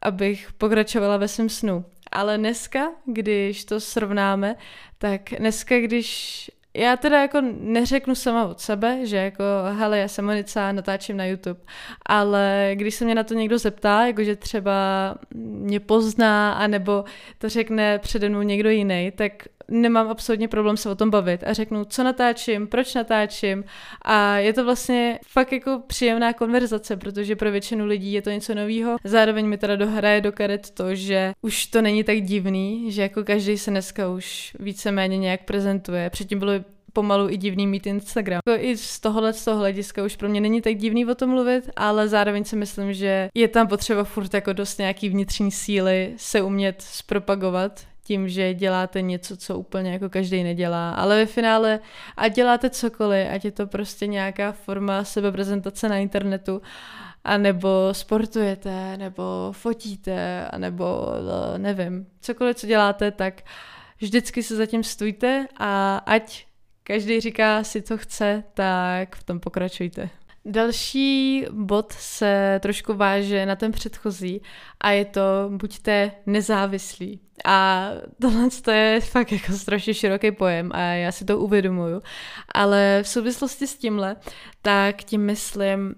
abych 0.02 0.52
pokračovala 0.52 1.16
ve 1.16 1.28
svém 1.28 1.48
snu. 1.48 1.84
Ale 2.12 2.38
dneska, 2.38 2.88
když 3.04 3.64
to 3.64 3.80
srovnáme, 3.80 4.56
tak 4.98 5.30
dneska, 5.38 5.80
když 5.80 6.50
já 6.78 6.96
teda 6.96 7.22
jako 7.22 7.40
neřeknu 7.60 8.14
sama 8.14 8.46
od 8.46 8.60
sebe, 8.60 9.06
že 9.06 9.16
jako 9.16 9.44
hele, 9.78 9.98
já 9.98 10.08
jsem 10.08 10.24
Monica, 10.24 10.72
natáčím 10.72 11.16
na 11.16 11.24
YouTube, 11.24 11.60
ale 12.06 12.70
když 12.74 12.94
se 12.94 13.04
mě 13.04 13.14
na 13.14 13.24
to 13.24 13.34
někdo 13.34 13.58
zeptá, 13.58 14.06
jakože 14.06 14.36
třeba 14.36 14.74
mě 15.34 15.80
pozná, 15.80 16.52
anebo 16.52 17.04
to 17.38 17.48
řekne 17.48 17.98
přede 17.98 18.28
mnou 18.28 18.42
někdo 18.42 18.70
jiný, 18.70 19.12
tak 19.16 19.32
nemám 19.70 20.08
absolutně 20.08 20.48
problém 20.48 20.76
se 20.76 20.90
o 20.90 20.94
tom 20.94 21.10
bavit 21.10 21.44
a 21.46 21.52
řeknu, 21.52 21.84
co 21.84 22.04
natáčím, 22.04 22.66
proč 22.66 22.94
natáčím 22.94 23.64
a 24.02 24.36
je 24.36 24.52
to 24.52 24.64
vlastně 24.64 25.18
fakt 25.26 25.52
jako 25.52 25.82
příjemná 25.86 26.32
konverzace, 26.32 26.96
protože 26.96 27.36
pro 27.36 27.50
většinu 27.50 27.86
lidí 27.86 28.12
je 28.12 28.22
to 28.22 28.30
něco 28.30 28.54
nového. 28.54 28.96
Zároveň 29.04 29.46
mi 29.46 29.58
teda 29.58 29.76
dohraje 29.76 30.20
do 30.20 30.32
karet 30.32 30.70
to, 30.70 30.94
že 30.94 31.32
už 31.42 31.66
to 31.66 31.82
není 31.82 32.04
tak 32.04 32.20
divný, 32.20 32.92
že 32.92 33.02
jako 33.02 33.24
každý 33.24 33.58
se 33.58 33.70
dneska 33.70 34.08
už 34.08 34.56
víceméně 34.60 35.18
nějak 35.18 35.44
prezentuje. 35.44 36.10
Předtím 36.10 36.38
bylo 36.38 36.52
pomalu 36.92 37.30
i 37.30 37.36
divný 37.36 37.66
mít 37.66 37.86
Instagram. 37.86 38.40
Jako 38.46 38.62
I 38.62 38.76
z 38.76 39.00
tohohle 39.00 39.32
z 39.32 39.44
toho 39.44 39.58
hlediska 39.58 40.04
už 40.04 40.16
pro 40.16 40.28
mě 40.28 40.40
není 40.40 40.62
tak 40.62 40.76
divný 40.76 41.06
o 41.06 41.14
tom 41.14 41.30
mluvit, 41.30 41.70
ale 41.76 42.08
zároveň 42.08 42.44
si 42.44 42.56
myslím, 42.56 42.92
že 42.92 43.28
je 43.34 43.48
tam 43.48 43.66
potřeba 43.66 44.04
furt 44.04 44.34
jako 44.34 44.52
dost 44.52 44.78
nějaký 44.78 45.08
vnitřní 45.08 45.50
síly 45.50 46.14
se 46.16 46.42
umět 46.42 46.82
zpropagovat 46.82 47.80
tím, 48.08 48.28
že 48.28 48.54
děláte 48.54 49.02
něco, 49.02 49.36
co 49.36 49.58
úplně 49.58 49.92
jako 49.92 50.08
každý 50.08 50.42
nedělá. 50.42 50.90
Ale 50.90 51.16
ve 51.16 51.26
finále, 51.26 51.80
ať 52.16 52.34
děláte 52.34 52.70
cokoliv, 52.70 53.28
ať 53.30 53.44
je 53.44 53.52
to 53.52 53.66
prostě 53.66 54.06
nějaká 54.06 54.52
forma 54.52 55.04
sebeprezentace 55.04 55.88
na 55.88 55.96
internetu, 55.96 56.62
a 57.24 57.38
nebo 57.38 57.68
sportujete, 57.92 58.96
nebo 58.96 59.22
fotíte, 59.52 60.48
nebo 60.56 61.06
nevím, 61.56 62.06
cokoliv, 62.20 62.56
co 62.56 62.66
děláte, 62.66 63.10
tak 63.10 63.42
vždycky 64.00 64.42
se 64.42 64.56
zatím 64.56 64.84
stůjte 64.84 65.46
a 65.56 65.96
ať 65.96 66.46
každý 66.82 67.20
říká 67.20 67.64
si, 67.64 67.82
co 67.82 67.98
chce, 67.98 68.44
tak 68.54 69.16
v 69.16 69.24
tom 69.24 69.40
pokračujte. 69.40 70.10
Další 70.48 71.44
bod 71.50 71.92
se 71.92 72.60
trošku 72.62 72.94
váže 72.94 73.46
na 73.46 73.56
ten 73.56 73.72
předchozí 73.72 74.42
a 74.80 74.90
je 74.90 75.04
to 75.04 75.20
buďte 75.48 76.12
nezávislí. 76.26 77.20
A 77.44 77.88
tohle 78.20 78.48
je 78.72 79.00
fakt 79.00 79.32
jako 79.32 79.52
strašně 79.52 79.94
široký 79.94 80.30
pojem 80.32 80.70
a 80.74 80.80
já 80.80 81.12
si 81.12 81.24
to 81.24 81.38
uvědomuju. 81.38 82.02
Ale 82.54 83.00
v 83.02 83.08
souvislosti 83.08 83.66
s 83.66 83.76
tímhle, 83.76 84.16
tak 84.62 84.96
tím 84.96 85.20
myslím, 85.20 85.94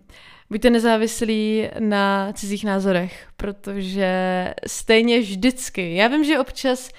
buďte 0.51 0.71
nezávislí 0.71 1.69
na 1.79 2.33
cizích 2.33 2.65
názorech, 2.65 3.29
protože 3.37 4.15
stejně 4.67 5.21
vždycky, 5.21 5.95
já 5.95 6.09
vím, 6.09 6.25
že 6.25 6.39
občas 6.39 6.91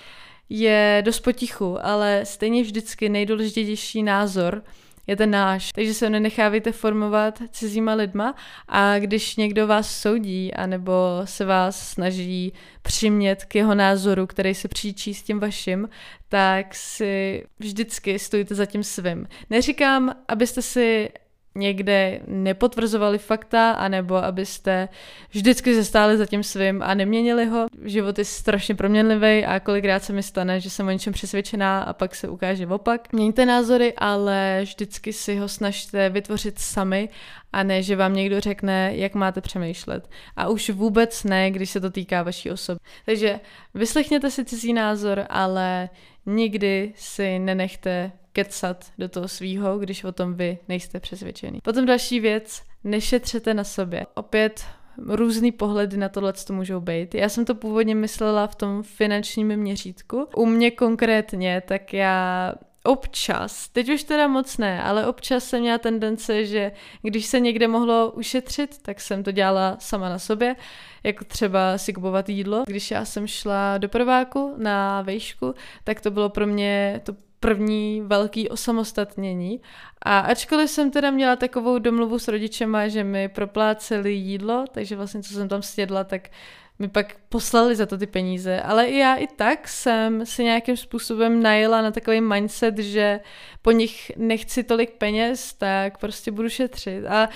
je 0.49 1.01
dost 1.05 1.19
potichu, 1.19 1.85
ale 1.85 2.21
stejně 2.23 2.63
vždycky 2.63 3.09
nejdůležitější 3.09 4.03
názor 4.03 4.63
je 5.07 5.15
ten 5.15 5.31
náš. 5.31 5.71
Takže 5.71 5.93
se 5.93 6.09
nenechávejte 6.09 6.71
formovat 6.71 7.41
cizíma 7.51 7.93
lidma 7.93 8.35
a 8.67 8.99
když 8.99 9.35
někdo 9.35 9.67
vás 9.67 10.01
soudí 10.01 10.53
anebo 10.53 10.93
se 11.25 11.45
vás 11.45 11.89
snaží 11.89 12.53
přimět 12.81 13.45
k 13.45 13.55
jeho 13.55 13.75
názoru, 13.75 14.27
který 14.27 14.55
se 14.55 14.67
příčí 14.67 15.13
s 15.13 15.23
tím 15.23 15.39
vaším, 15.39 15.89
tak 16.29 16.75
si 16.75 17.43
vždycky 17.59 18.19
stojíte 18.19 18.55
za 18.55 18.65
tím 18.65 18.83
svým. 18.83 19.27
Neříkám, 19.49 20.15
abyste 20.27 20.61
si 20.61 21.09
někde 21.55 22.19
nepotvrzovali 22.27 23.17
fakta, 23.17 23.71
anebo 23.71 24.15
abyste 24.15 24.89
vždycky 25.29 25.75
zestáli 25.75 26.17
za 26.17 26.25
tím 26.25 26.43
svým 26.43 26.81
a 26.83 26.93
neměnili 26.93 27.45
ho. 27.45 27.65
Život 27.83 28.19
je 28.19 28.25
strašně 28.25 28.75
proměnlivý 28.75 29.45
a 29.45 29.59
kolikrát 29.59 30.03
se 30.03 30.13
mi 30.13 30.23
stane, 30.23 30.59
že 30.59 30.69
jsem 30.69 30.87
o 30.87 30.91
něčem 30.91 31.13
přesvědčená 31.13 31.81
a 31.81 31.93
pak 31.93 32.15
se 32.15 32.29
ukáže 32.29 32.67
opak. 32.67 33.13
Měňte 33.13 33.45
názory, 33.45 33.93
ale 33.97 34.59
vždycky 34.63 35.13
si 35.13 35.35
ho 35.35 35.47
snažte 35.47 36.09
vytvořit 36.09 36.59
sami 36.59 37.09
a 37.53 37.63
ne, 37.63 37.83
že 37.83 37.95
vám 37.95 38.13
někdo 38.13 38.39
řekne, 38.39 38.91
jak 38.95 39.15
máte 39.15 39.41
přemýšlet. 39.41 40.09
A 40.35 40.49
už 40.49 40.69
vůbec 40.69 41.23
ne, 41.23 41.51
když 41.51 41.69
se 41.69 41.79
to 41.79 41.89
týká 41.89 42.23
vaší 42.23 42.51
osoby. 42.51 42.79
Takže 43.05 43.39
vyslechněte 43.73 44.31
si 44.31 44.45
cizí 44.45 44.73
názor, 44.73 45.25
ale 45.29 45.89
nikdy 46.25 46.93
si 46.95 47.39
nenechte 47.39 48.11
kecat 48.31 48.91
do 48.97 49.09
toho 49.09 49.27
svýho, 49.27 49.79
když 49.79 50.03
o 50.03 50.11
tom 50.11 50.33
vy 50.33 50.57
nejste 50.67 50.99
přesvědčený. 50.99 51.59
Potom 51.63 51.85
další 51.85 52.19
věc, 52.19 52.61
nešetřete 52.83 53.53
na 53.53 53.63
sobě. 53.63 54.05
Opět 54.13 54.65
různý 55.07 55.51
pohledy 55.51 55.97
na 55.97 56.09
tohle 56.09 56.33
to 56.33 56.53
můžou 56.53 56.79
být. 56.79 57.15
Já 57.15 57.29
jsem 57.29 57.45
to 57.45 57.55
původně 57.55 57.95
myslela 57.95 58.47
v 58.47 58.55
tom 58.55 58.83
finančním 58.83 59.55
měřítku. 59.55 60.27
U 60.35 60.45
mě 60.45 60.71
konkrétně, 60.71 61.61
tak 61.67 61.93
já 61.93 62.53
občas, 62.83 63.67
teď 63.67 63.89
už 63.89 64.03
teda 64.03 64.27
moc 64.27 64.57
ne, 64.57 64.83
ale 64.83 65.07
občas 65.07 65.43
jsem 65.43 65.61
měla 65.61 65.77
tendence, 65.77 66.45
že 66.45 66.71
když 67.01 67.25
se 67.25 67.39
někde 67.39 67.67
mohlo 67.67 68.11
ušetřit, 68.11 68.77
tak 68.81 69.01
jsem 69.01 69.23
to 69.23 69.31
dělala 69.31 69.77
sama 69.79 70.09
na 70.09 70.19
sobě, 70.19 70.55
jako 71.03 71.25
třeba 71.25 71.77
si 71.77 71.93
kupovat 71.93 72.29
jídlo. 72.29 72.63
Když 72.67 72.91
já 72.91 73.05
jsem 73.05 73.27
šla 73.27 73.77
do 73.77 73.89
prváku 73.89 74.53
na 74.57 75.01
vejšku, 75.01 75.55
tak 75.83 76.01
to 76.01 76.11
bylo 76.11 76.29
pro 76.29 76.47
mě 76.47 77.01
to 77.03 77.13
první 77.39 78.01
velký 78.05 78.49
osamostatnění. 78.49 79.61
A 80.01 80.19
ačkoliv 80.19 80.69
jsem 80.69 80.91
teda 80.91 81.11
měla 81.11 81.35
takovou 81.35 81.79
domluvu 81.79 82.19
s 82.19 82.27
rodičema, 82.27 82.87
že 82.87 83.03
mi 83.03 83.29
propláceli 83.29 84.13
jídlo, 84.13 84.65
takže 84.71 84.95
vlastně 84.95 85.23
co 85.23 85.33
jsem 85.33 85.47
tam 85.47 85.61
snědla, 85.61 86.03
tak 86.03 86.29
mi 86.81 86.87
pak 86.87 87.15
poslali 87.29 87.75
za 87.75 87.85
to 87.85 87.97
ty 87.97 88.07
peníze, 88.07 88.61
ale 88.61 88.87
i 88.87 88.97
já 88.97 89.15
i 89.15 89.27
tak 89.27 89.67
jsem 89.67 90.25
si 90.25 90.43
nějakým 90.43 90.77
způsobem 90.77 91.43
najela 91.43 91.81
na 91.81 91.91
takový 91.91 92.21
mindset, 92.21 92.77
že 92.77 93.19
po 93.61 93.71
nich 93.71 94.11
nechci 94.17 94.63
tolik 94.63 94.91
peněz, 94.91 95.53
tak 95.53 95.97
prostě 95.97 96.31
budu 96.31 96.49
šetřit. 96.49 97.05
A 97.05 97.29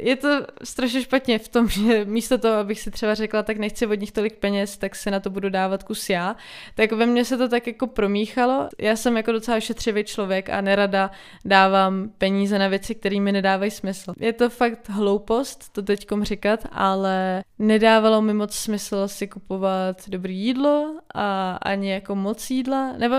je 0.00 0.16
to 0.16 0.28
strašně 0.64 1.02
špatně 1.02 1.38
v 1.38 1.48
tom, 1.48 1.68
že 1.86 2.04
místo 2.04 2.38
toho, 2.38 2.54
abych 2.54 2.80
si 2.80 2.90
třeba 2.90 3.14
řekla, 3.14 3.42
tak 3.42 3.56
nechci 3.56 3.86
od 3.86 4.00
nich 4.00 4.12
tolik 4.12 4.36
peněz, 4.36 4.76
tak 4.76 4.96
si 4.96 5.10
na 5.10 5.20
to 5.20 5.30
budu 5.30 5.48
dávat 5.48 5.82
kus 5.82 6.10
já, 6.10 6.36
tak 6.74 6.92
ve 6.92 7.06
mně 7.06 7.24
se 7.24 7.36
to 7.36 7.48
tak 7.48 7.66
jako 7.66 7.86
promíchalo. 7.86 8.68
Já 8.78 8.96
jsem 8.96 9.16
jako 9.16 9.32
docela 9.32 9.60
šetřivý 9.60 10.04
člověk 10.04 10.50
a 10.50 10.60
nerada 10.60 11.10
dávám 11.44 12.10
peníze 12.18 12.58
na 12.58 12.68
věci, 12.68 12.94
které 12.94 13.20
mi 13.20 13.32
nedávají 13.32 13.70
smysl. 13.70 14.12
Je 14.20 14.32
to 14.32 14.50
fakt 14.50 14.88
hloupost 14.88 15.72
to 15.72 15.82
teďkom 15.82 16.24
říkat, 16.24 16.66
ale 16.72 17.42
nedávalo 17.58 18.22
mi 18.22 18.34
moc 18.34 18.54
smysl 18.54 18.71
si 19.06 19.28
kupovat 19.28 20.08
dobrý 20.08 20.38
jídlo 20.38 20.94
a 21.14 21.52
ani 21.62 21.90
jako 21.90 22.14
moc 22.14 22.50
jídla, 22.50 22.92
nebo 22.92 23.16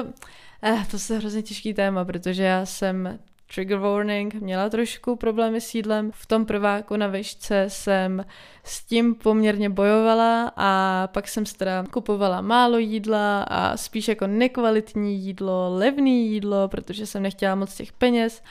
eh, 0.63 0.85
to 0.91 1.13
je 1.13 1.19
hrozně 1.19 1.41
těžký 1.41 1.73
téma, 1.73 2.05
protože 2.05 2.43
já 2.43 2.65
jsem 2.65 3.19
trigger 3.55 3.77
warning, 3.77 4.33
měla 4.33 4.69
trošku 4.69 5.15
problémy 5.15 5.61
s 5.61 5.75
jídlem. 5.75 6.11
V 6.13 6.25
tom 6.25 6.45
prváku 6.45 6.97
na 6.97 7.07
vešce 7.07 7.65
jsem 7.67 8.25
s 8.63 8.85
tím 8.85 9.15
poměrně 9.15 9.69
bojovala 9.69 10.51
a 10.55 11.07
pak 11.07 11.27
jsem 11.27 11.45
teda 11.45 11.83
kupovala 11.91 12.41
málo 12.41 12.77
jídla 12.77 13.43
a 13.43 13.77
spíš 13.77 14.07
jako 14.07 14.27
nekvalitní 14.27 15.19
jídlo, 15.19 15.75
levný 15.77 16.31
jídlo, 16.31 16.67
protože 16.67 17.05
jsem 17.05 17.23
nechtěla 17.23 17.55
moc 17.55 17.75
těch 17.75 17.93
peněz. 17.93 18.41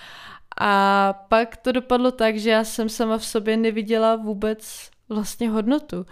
A 0.60 1.12
pak 1.28 1.56
to 1.56 1.72
dopadlo 1.72 2.10
tak, 2.10 2.36
že 2.36 2.50
já 2.50 2.64
jsem 2.64 2.88
sama 2.88 3.18
v 3.18 3.24
sobě 3.24 3.56
neviděla 3.56 4.16
vůbec 4.16 4.90
vlastně 5.12 5.50
hodnotu. 5.50 6.06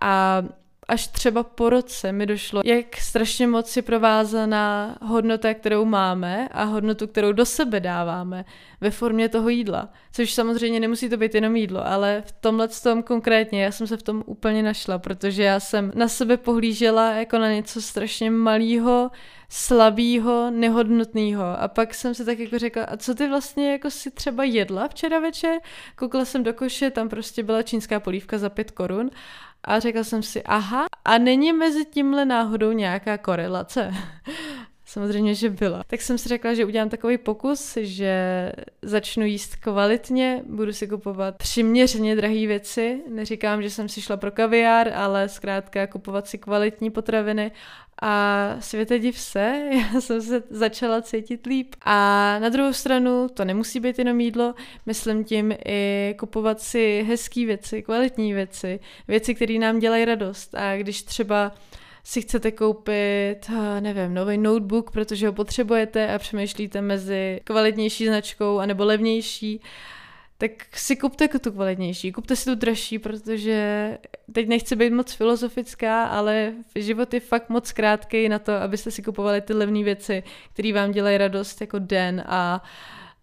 A 0.00 0.42
až 0.88 1.06
třeba 1.06 1.42
po 1.42 1.70
roce 1.70 2.12
mi 2.12 2.26
došlo, 2.26 2.62
jak 2.64 2.96
strašně 2.96 3.46
moc 3.46 3.76
je 3.76 3.82
provázaná 3.82 4.96
hodnota, 5.02 5.54
kterou 5.54 5.84
máme 5.84 6.48
a 6.48 6.64
hodnotu, 6.64 7.06
kterou 7.06 7.32
do 7.32 7.46
sebe 7.46 7.80
dáváme 7.80 8.44
ve 8.80 8.90
formě 8.90 9.28
toho 9.28 9.48
jídla. 9.48 9.88
Což 10.12 10.32
samozřejmě 10.32 10.80
nemusí 10.80 11.08
to 11.08 11.16
být 11.16 11.34
jenom 11.34 11.56
jídlo, 11.56 11.86
ale 11.86 12.22
v 12.26 12.32
tomhle 12.32 12.68
tom 12.68 13.02
konkrétně 13.02 13.64
já 13.64 13.72
jsem 13.72 13.86
se 13.86 13.96
v 13.96 14.02
tom 14.02 14.22
úplně 14.26 14.62
našla, 14.62 14.98
protože 14.98 15.42
já 15.42 15.60
jsem 15.60 15.92
na 15.94 16.08
sebe 16.08 16.36
pohlížela 16.36 17.12
jako 17.12 17.38
na 17.38 17.52
něco 17.52 17.82
strašně 17.82 18.30
malého, 18.30 19.10
slabýho, 19.48 20.50
nehodnotného. 20.50 21.44
A 21.60 21.68
pak 21.68 21.94
jsem 21.94 22.14
si 22.14 22.24
tak 22.24 22.38
jako 22.38 22.58
řekla, 22.58 22.84
a 22.84 22.96
co 22.96 23.14
ty 23.14 23.28
vlastně 23.28 23.72
jako 23.72 23.90
si 23.90 24.10
třeba 24.10 24.44
jedla 24.44 24.88
včera 24.88 25.18
večer? 25.18 25.58
Koukla 25.96 26.24
jsem 26.24 26.42
do 26.42 26.54
koše, 26.54 26.90
tam 26.90 27.08
prostě 27.08 27.42
byla 27.42 27.62
čínská 27.62 28.00
polívka 28.00 28.38
za 28.38 28.48
pět 28.48 28.70
korun 28.70 29.10
a 29.64 29.80
řekla 29.80 30.04
jsem 30.04 30.22
si, 30.22 30.42
aha, 30.42 30.86
a 31.04 31.18
není 31.18 31.52
mezi 31.52 31.84
tímhle 31.84 32.24
náhodou 32.24 32.72
nějaká 32.72 33.18
korelace? 33.18 33.94
Samozřejmě, 34.94 35.34
že 35.34 35.50
byla. 35.50 35.82
Tak 35.86 36.02
jsem 36.02 36.18
si 36.18 36.28
řekla, 36.28 36.54
že 36.54 36.64
udělám 36.64 36.88
takový 36.88 37.18
pokus, 37.18 37.78
že 37.80 38.52
začnu 38.82 39.24
jíst 39.24 39.56
kvalitně, 39.56 40.42
budu 40.46 40.72
si 40.72 40.88
kupovat 40.88 41.36
přiměřeně 41.36 42.16
drahé 42.16 42.46
věci. 42.46 43.02
Neříkám, 43.08 43.62
že 43.62 43.70
jsem 43.70 43.88
si 43.88 44.02
šla 44.02 44.16
pro 44.16 44.30
kaviár, 44.30 44.92
ale 44.94 45.28
zkrátka 45.28 45.86
kupovat 45.86 46.26
si 46.28 46.38
kvalitní 46.38 46.90
potraviny 46.90 47.52
a 48.02 48.56
světe 48.60 48.98
div 48.98 49.18
se, 49.18 49.62
já 49.94 50.00
jsem 50.00 50.22
se 50.22 50.42
začala 50.50 51.02
cítit 51.02 51.46
líp. 51.46 51.74
A 51.82 52.38
na 52.38 52.48
druhou 52.48 52.72
stranu 52.72 53.28
to 53.34 53.44
nemusí 53.44 53.80
být 53.80 53.98
jenom 53.98 54.20
jídlo, 54.20 54.54
myslím 54.86 55.24
tím 55.24 55.54
i 55.66 56.14
kupovat 56.18 56.60
si 56.60 57.04
hezké 57.08 57.46
věci, 57.46 57.82
kvalitní 57.82 58.32
věci, 58.32 58.80
věci, 59.08 59.34
které 59.34 59.58
nám 59.58 59.78
dělají 59.78 60.04
radost. 60.04 60.54
A 60.54 60.76
když 60.76 61.02
třeba 61.02 61.52
si 62.04 62.22
chcete 62.22 62.52
koupit, 62.52 63.36
eh, 63.48 63.80
nevím, 63.80 64.14
nový 64.14 64.38
notebook, 64.38 64.90
protože 64.90 65.26
ho 65.26 65.32
potřebujete 65.32 66.14
a 66.14 66.18
přemýšlíte 66.18 66.82
mezi 66.82 67.40
kvalitnější 67.44 68.06
značkou 68.06 68.58
anebo 68.58 68.84
levnější, 68.84 69.60
tak 70.38 70.50
si 70.76 70.96
kupte 70.96 71.28
tu 71.28 71.52
kvalitnější, 71.52 72.12
kupte 72.12 72.36
si 72.36 72.44
tu 72.44 72.54
dražší, 72.54 72.98
protože 72.98 73.98
teď 74.32 74.48
nechci 74.48 74.76
být 74.76 74.92
moc 74.92 75.12
filozofická, 75.12 76.04
ale 76.04 76.52
život 76.76 77.14
je 77.14 77.20
fakt 77.20 77.48
moc 77.48 77.72
krátký 77.72 78.28
na 78.28 78.38
to, 78.38 78.52
abyste 78.52 78.90
si 78.90 79.02
kupovali 79.02 79.40
ty 79.40 79.52
levné 79.52 79.84
věci, 79.84 80.22
které 80.52 80.72
vám 80.72 80.92
dělají 80.92 81.18
radost 81.18 81.60
jako 81.60 81.78
den 81.78 82.24
a 82.26 82.62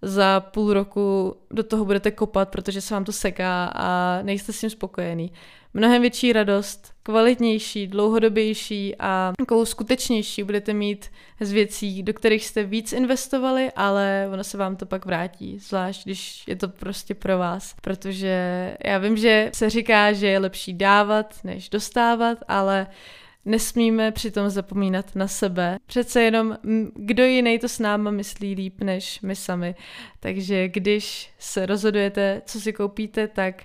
za 0.01 0.39
půl 0.39 0.73
roku 0.73 1.35
do 1.51 1.63
toho 1.63 1.85
budete 1.85 2.11
kopat, 2.11 2.49
protože 2.49 2.81
se 2.81 2.93
vám 2.93 3.03
to 3.03 3.11
seká 3.11 3.71
a 3.75 4.19
nejste 4.21 4.53
s 4.53 4.59
tím 4.59 4.69
spokojený 4.69 5.31
mnohem 5.73 6.01
větší 6.01 6.33
radost, 6.33 6.93
kvalitnější, 7.03 7.87
dlouhodobější 7.87 8.95
a 8.99 9.33
takovou 9.37 9.65
skutečnější 9.65 10.43
budete 10.43 10.73
mít 10.73 11.11
z 11.39 11.51
věcí, 11.51 12.03
do 12.03 12.13
kterých 12.13 12.45
jste 12.45 12.63
víc 12.63 12.93
investovali, 12.93 13.71
ale 13.75 14.29
ono 14.33 14.43
se 14.43 14.57
vám 14.57 14.75
to 14.75 14.85
pak 14.85 15.05
vrátí, 15.05 15.59
zvlášť 15.59 16.03
když 16.03 16.43
je 16.47 16.55
to 16.55 16.67
prostě 16.67 17.15
pro 17.15 17.37
vás. 17.37 17.75
Protože 17.81 18.73
já 18.85 18.97
vím, 18.97 19.17
že 19.17 19.49
se 19.53 19.69
říká, 19.69 20.13
že 20.13 20.27
je 20.27 20.39
lepší 20.39 20.73
dávat, 20.73 21.35
než 21.43 21.69
dostávat, 21.69 22.37
ale 22.47 22.87
Nesmíme 23.45 24.12
přitom 24.12 24.49
zapomínat 24.49 25.15
na 25.15 25.27
sebe. 25.27 25.77
Přece 25.86 26.21
jenom 26.21 26.58
kdo 26.95 27.25
jiný 27.25 27.60
to 27.60 27.69
s 27.69 27.80
náma 27.80 28.12
myslí 28.12 28.56
líp 28.56 28.82
než 28.82 29.21
my 29.21 29.36
sami. 29.36 29.75
Takže 30.19 30.67
když 30.67 31.30
se 31.39 31.65
rozhodujete, 31.65 32.41
co 32.45 32.62
si 32.62 32.73
koupíte, 32.73 33.27
tak 33.27 33.63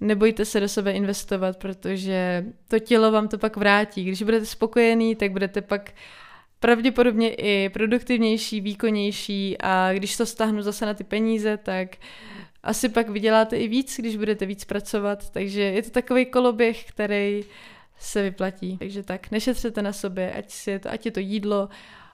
nebojte 0.00 0.44
se 0.44 0.60
do 0.60 0.68
sebe 0.68 0.92
investovat, 0.92 1.56
protože 1.56 2.44
to 2.68 2.78
tělo 2.78 3.12
vám 3.12 3.28
to 3.28 3.38
pak 3.38 3.56
vrátí. 3.56 4.04
Když 4.04 4.22
budete 4.22 4.46
spokojený, 4.46 5.14
tak 5.14 5.32
budete 5.32 5.62
pak 5.62 5.92
pravděpodobně 6.60 7.34
i 7.34 7.68
produktivnější, 7.68 8.60
výkonnější 8.60 9.56
a 9.60 9.92
když 9.92 10.16
to 10.16 10.26
stáhnu 10.26 10.62
zase 10.62 10.86
na 10.86 10.94
ty 10.94 11.04
peníze, 11.04 11.56
tak 11.56 11.96
asi 12.62 12.88
pak 12.88 13.08
vyděláte 13.08 13.56
i 13.56 13.68
víc, 13.68 13.96
když 13.98 14.16
budete 14.16 14.46
víc 14.46 14.64
pracovat, 14.64 15.30
takže 15.30 15.60
je 15.60 15.82
to 15.82 15.90
takový 15.90 16.26
koloběh, 16.26 16.84
který 16.84 17.44
se 17.98 18.22
vyplatí. 18.22 18.78
Takže 18.78 19.02
tak, 19.02 19.30
nešetřete 19.30 19.82
na 19.82 19.92
sobě, 19.92 20.32
ať, 20.32 20.50
si 20.50 20.78
to, 20.78 20.90
ať 20.90 21.06
je 21.06 21.12
to 21.12 21.20
jídlo, 21.20 21.68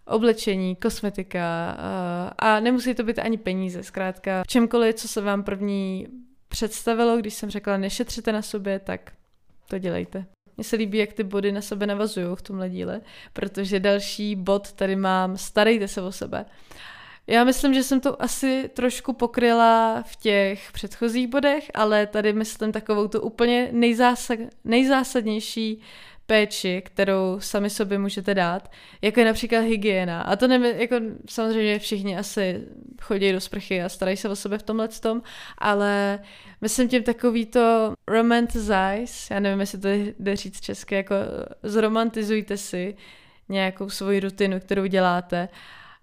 oblečení, 0.06 0.76
kosmetika 0.76 1.70
a, 1.70 2.32
a 2.38 2.60
nemusí 2.60 2.94
to 2.94 3.02
být 3.02 3.18
ani 3.18 3.38
peníze, 3.38 3.82
zkrátka 3.82 4.42
čemkoliv, 4.46 4.94
co 4.94 5.08
se 5.08 5.20
vám 5.20 5.42
první 5.42 6.06
představilo, 6.48 7.16
když 7.16 7.34
jsem 7.34 7.50
řekla 7.50 7.76
nešetřete 7.76 8.32
na 8.32 8.42
sobě, 8.42 8.78
tak 8.78 9.12
to 9.68 9.78
dělejte. 9.78 10.26
Mně 10.56 10.64
se 10.64 10.76
líbí, 10.76 10.98
jak 10.98 11.12
ty 11.12 11.22
body 11.24 11.52
na 11.52 11.60
sebe 11.60 11.86
navazují 11.86 12.26
v 12.34 12.42
tomhle 12.42 12.70
díle, 12.70 13.00
protože 13.32 13.80
další 13.80 14.36
bod 14.36 14.72
tady 14.72 14.96
mám 14.96 15.36
starejte 15.36 15.88
se 15.88 16.02
o 16.02 16.12
sebe. 16.12 16.44
Já 17.26 17.44
myslím, 17.44 17.74
že 17.74 17.82
jsem 17.82 18.00
to 18.00 18.22
asi 18.22 18.70
trošku 18.74 19.12
pokryla 19.12 20.02
v 20.06 20.16
těch 20.16 20.72
předchozích 20.72 21.28
bodech, 21.28 21.70
ale 21.74 22.06
tady 22.06 22.32
myslím 22.32 22.72
takovou 22.72 23.08
tu 23.08 23.20
úplně 23.20 23.68
nejzásad, 23.72 24.38
nejzásadnější 24.64 25.82
péči, 26.26 26.82
kterou 26.84 27.36
sami 27.40 27.70
sobě 27.70 27.98
můžete 27.98 28.34
dát, 28.34 28.70
jako 29.02 29.20
je 29.20 29.26
například 29.26 29.60
hygiena. 29.60 30.22
A 30.22 30.36
to 30.36 30.48
nevím, 30.48 30.80
jako 30.80 30.96
samozřejmě 31.28 31.78
všichni 31.78 32.18
asi 32.18 32.64
chodí 33.00 33.32
do 33.32 33.40
sprchy 33.40 33.82
a 33.82 33.88
starají 33.88 34.16
se 34.16 34.28
o 34.28 34.36
sebe 34.36 34.58
v 34.58 34.62
tomhle 34.62 34.88
tom, 34.88 35.22
ale 35.58 36.18
myslím 36.60 36.88
tím 36.88 37.02
takový 37.02 37.46
to 37.46 37.94
romanticize, 38.08 39.04
já 39.30 39.40
nevím, 39.40 39.60
jestli 39.60 39.78
to 39.78 39.88
jde 40.18 40.36
říct 40.36 40.60
česky, 40.60 40.94
jako 40.94 41.14
zromantizujte 41.62 42.56
si 42.56 42.96
nějakou 43.48 43.90
svoji 43.90 44.20
rutinu, 44.20 44.60
kterou 44.60 44.86
děláte. 44.86 45.48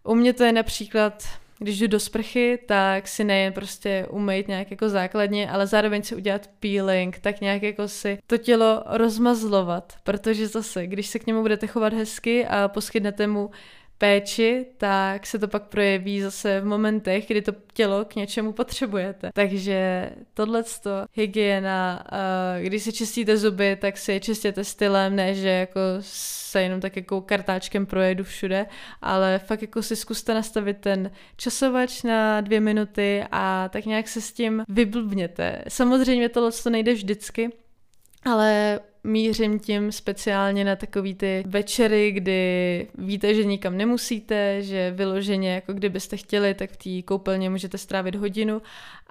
U 0.03 0.15
mě 0.15 0.33
to 0.33 0.43
je 0.43 0.51
například 0.51 1.23
když 1.63 1.79
jdu 1.79 1.87
do 1.87 1.99
sprchy, 1.99 2.59
tak 2.65 3.07
si 3.07 3.23
nejen 3.23 3.53
prostě 3.53 4.05
umýt 4.09 4.47
nějak 4.47 4.71
jako 4.71 4.89
základně, 4.89 5.49
ale 5.49 5.67
zároveň 5.67 6.03
si 6.03 6.15
udělat 6.15 6.49
peeling, 6.59 7.19
tak 7.19 7.41
nějak 7.41 7.63
jako 7.63 7.87
si 7.87 8.17
to 8.27 8.37
tělo 8.37 8.83
rozmazlovat, 8.85 9.93
protože 10.03 10.47
zase, 10.47 10.87
když 10.87 11.07
se 11.07 11.19
k 11.19 11.27
němu 11.27 11.41
budete 11.41 11.67
chovat 11.67 11.93
hezky 11.93 12.45
a 12.45 12.67
poskytnete 12.67 13.27
mu 13.27 13.49
péči, 14.01 14.65
tak 14.77 15.27
se 15.27 15.39
to 15.39 15.47
pak 15.47 15.63
projeví 15.63 16.21
zase 16.21 16.61
v 16.61 16.65
momentech, 16.65 17.27
kdy 17.27 17.41
to 17.41 17.51
tělo 17.73 18.05
k 18.05 18.15
něčemu 18.15 18.53
potřebujete. 18.53 19.29
Takže 19.33 20.09
tohle 20.33 20.63
hygiena, 21.13 22.03
když 22.61 22.83
si 22.83 22.93
čistíte 22.93 23.37
zuby, 23.37 23.77
tak 23.81 23.97
si 23.97 24.11
je 24.11 24.19
čistěte 24.19 24.63
stylem, 24.63 25.15
ne 25.15 25.35
že 25.35 25.49
jako 25.49 25.79
se 25.99 26.61
jenom 26.61 26.81
tak 26.81 26.95
jako 26.95 27.21
kartáčkem 27.21 27.85
projedu 27.85 28.23
všude, 28.23 28.65
ale 29.01 29.39
fakt 29.39 29.61
jako 29.61 29.81
si 29.83 29.95
zkuste 29.95 30.33
nastavit 30.33 30.77
ten 30.77 31.11
časovač 31.37 32.03
na 32.03 32.41
dvě 32.41 32.59
minuty 32.59 33.23
a 33.31 33.69
tak 33.69 33.85
nějak 33.85 34.07
se 34.07 34.21
s 34.21 34.31
tím 34.33 34.63
vyblbněte. 34.69 35.63
Samozřejmě 35.67 36.29
tohle 36.29 36.51
to 36.51 36.69
nejde 36.69 36.93
vždycky, 36.93 37.49
ale 38.25 38.79
mířím 39.03 39.59
tím 39.59 39.91
speciálně 39.91 40.65
na 40.65 40.75
takový 40.75 41.15
ty 41.15 41.43
večery, 41.47 42.11
kdy 42.11 42.87
víte, 42.97 43.35
že 43.35 43.43
nikam 43.43 43.77
nemusíte, 43.77 44.61
že 44.61 44.91
vyloženě, 44.91 45.53
jako 45.53 45.73
kdybyste 45.73 46.17
chtěli, 46.17 46.53
tak 46.53 46.71
v 46.71 46.77
té 46.77 47.07
koupelně 47.07 47.49
můžete 47.49 47.77
strávit 47.77 48.15
hodinu 48.15 48.61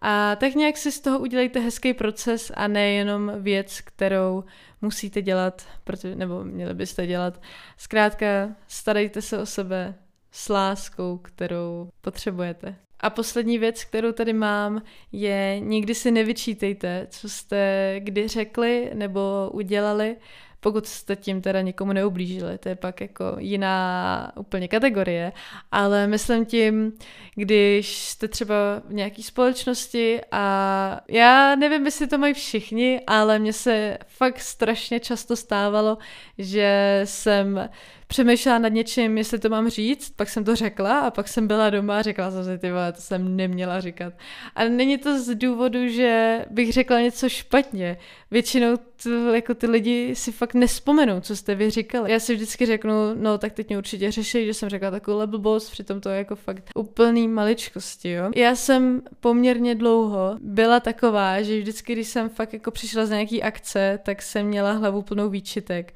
a 0.02 0.36
tak 0.36 0.54
nějak 0.54 0.76
si 0.76 0.92
z 0.92 1.00
toho 1.00 1.18
udělejte 1.18 1.60
hezký 1.60 1.94
proces 1.94 2.52
a 2.54 2.68
ne 2.68 2.90
jenom 2.90 3.32
věc, 3.36 3.80
kterou 3.80 4.44
musíte 4.82 5.22
dělat, 5.22 5.68
protože, 5.84 6.14
nebo 6.14 6.44
měli 6.44 6.74
byste 6.74 7.06
dělat. 7.06 7.42
Zkrátka, 7.76 8.26
starejte 8.68 9.22
se 9.22 9.38
o 9.38 9.46
sebe 9.46 9.94
s 10.30 10.48
láskou, 10.48 11.18
kterou 11.18 11.90
potřebujete. 12.00 12.76
A 13.00 13.10
poslední 13.10 13.58
věc, 13.58 13.84
kterou 13.84 14.12
tady 14.12 14.32
mám, 14.32 14.82
je 15.12 15.60
nikdy 15.60 15.94
si 15.94 16.10
nevyčítejte, 16.10 17.06
co 17.10 17.28
jste 17.28 17.94
kdy 17.98 18.28
řekli 18.28 18.90
nebo 18.94 19.50
udělali, 19.52 20.16
pokud 20.60 20.86
jste 20.86 21.16
tím 21.16 21.42
teda 21.42 21.60
někomu 21.60 21.92
neublížili, 21.92 22.58
to 22.58 22.68
je 22.68 22.74
pak 22.74 23.00
jako 23.00 23.24
jiná 23.38 24.32
úplně 24.36 24.68
kategorie, 24.68 25.32
ale 25.72 26.06
myslím 26.06 26.46
tím, 26.46 26.92
když 27.34 28.08
jste 28.08 28.28
třeba 28.28 28.54
v 28.88 28.92
nějaké 28.92 29.22
společnosti 29.22 30.20
a 30.32 31.00
já 31.08 31.54
nevím, 31.56 31.84
jestli 31.84 32.06
to 32.06 32.18
mají 32.18 32.34
všichni, 32.34 33.00
ale 33.06 33.38
mně 33.38 33.52
se 33.52 33.98
fakt 34.06 34.40
strašně 34.40 35.00
často 35.00 35.36
stávalo, 35.36 35.98
že 36.38 37.00
jsem 37.04 37.68
přemýšlela 38.10 38.58
nad 38.58 38.68
něčím, 38.68 39.18
jestli 39.18 39.38
to 39.38 39.48
mám 39.48 39.68
říct, 39.68 40.10
pak 40.16 40.28
jsem 40.28 40.44
to 40.44 40.56
řekla 40.56 41.00
a 41.00 41.10
pak 41.10 41.28
jsem 41.28 41.46
byla 41.46 41.70
doma 41.70 41.98
a 41.98 42.02
řekla 42.02 42.30
jsem 42.30 42.44
si, 42.44 42.58
ty 42.58 42.70
vole, 42.70 42.92
to 42.92 43.00
jsem 43.00 43.36
neměla 43.36 43.80
říkat. 43.80 44.14
A 44.54 44.64
není 44.64 44.98
to 44.98 45.18
z 45.22 45.34
důvodu, 45.34 45.88
že 45.88 46.44
bych 46.50 46.72
řekla 46.72 47.00
něco 47.00 47.28
špatně. 47.28 47.96
Většinou 48.30 48.76
to, 49.02 49.34
jako 49.34 49.54
ty 49.54 49.66
lidi 49.66 50.14
si 50.14 50.32
fakt 50.32 50.54
nespomenou, 50.54 51.20
co 51.20 51.36
jste 51.36 51.54
vy 51.54 51.70
říkali. 51.70 52.12
Já 52.12 52.20
si 52.20 52.34
vždycky 52.34 52.66
řeknu, 52.66 52.92
no 53.14 53.38
tak 53.38 53.52
teď 53.52 53.68
mě 53.68 53.78
určitě 53.78 54.10
řeší, 54.10 54.46
že 54.46 54.54
jsem 54.54 54.68
řekla 54.68 54.90
takovou 54.90 55.26
blbost, 55.26 55.70
přitom 55.70 56.00
to 56.00 56.08
je 56.08 56.18
jako 56.18 56.36
fakt 56.36 56.70
úplný 56.74 57.28
maličkosti, 57.28 58.10
jo. 58.10 58.30
Já 58.36 58.54
jsem 58.54 59.02
poměrně 59.20 59.74
dlouho 59.74 60.36
byla 60.40 60.80
taková, 60.80 61.42
že 61.42 61.58
vždycky, 61.58 61.92
když 61.92 62.08
jsem 62.08 62.28
fakt 62.28 62.52
jako 62.52 62.70
přišla 62.70 63.06
z 63.06 63.10
nějaký 63.10 63.42
akce, 63.42 63.98
tak 64.02 64.22
jsem 64.22 64.46
měla 64.46 64.72
hlavu 64.72 65.02
plnou 65.02 65.28
výčitek. 65.28 65.94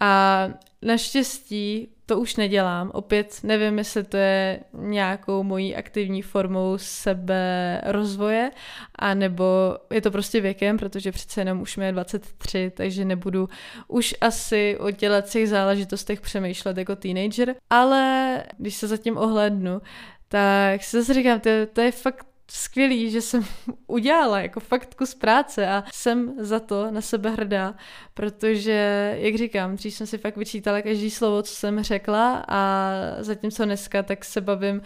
A 0.00 0.48
Naštěstí 0.82 1.88
to 2.12 2.20
už 2.20 2.36
nedělám. 2.36 2.90
Opět 2.94 3.40
nevím, 3.42 3.78
jestli 3.78 4.04
to 4.04 4.16
je 4.16 4.60
nějakou 4.72 5.42
mojí 5.42 5.76
aktivní 5.76 6.22
formou 6.22 6.74
sebe 6.76 7.80
rozvoje, 7.86 8.50
anebo 8.98 9.44
je 9.90 10.00
to 10.00 10.10
prostě 10.10 10.40
věkem, 10.40 10.78
protože 10.78 11.12
přece 11.12 11.40
jenom 11.40 11.60
už 11.60 11.76
mi 11.76 11.84
je 11.84 11.92
23, 11.92 12.72
takže 12.74 13.04
nebudu 13.04 13.48
už 13.88 14.14
asi 14.20 14.78
o 14.78 14.90
tělecích 14.90 15.48
záležitostech 15.48 16.20
přemýšlet 16.20 16.76
jako 16.76 16.96
teenager, 16.96 17.54
ale 17.70 18.44
když 18.58 18.74
se 18.74 18.86
zatím 18.86 19.16
ohlednu, 19.16 19.80
tak 20.28 20.82
si 20.82 20.96
zase 20.96 21.14
říkám, 21.14 21.40
to, 21.40 21.50
to 21.72 21.80
je 21.80 21.92
fakt 21.92 22.26
skvělý, 22.50 23.10
že 23.10 23.20
jsem 23.20 23.44
udělala 23.86 24.40
jako 24.40 24.60
fakt 24.60 24.94
kus 24.94 25.14
práce 25.14 25.68
a 25.68 25.84
jsem 25.92 26.34
za 26.38 26.60
to 26.60 26.90
na 26.90 27.00
sebe 27.00 27.30
hrdá, 27.30 27.74
protože, 28.14 29.16
jak 29.20 29.34
říkám, 29.34 29.76
dřív 29.76 29.94
jsem 29.94 30.06
si 30.06 30.18
fakt 30.18 30.36
vyčítala 30.36 30.82
každý 30.82 31.10
slovo, 31.10 31.42
co 31.42 31.54
jsem 31.54 31.82
řekla 31.82 32.44
a 32.48 32.90
zatímco 33.18 33.64
dneska 33.64 34.02
tak 34.02 34.24
se 34.24 34.40
bavím 34.40 34.82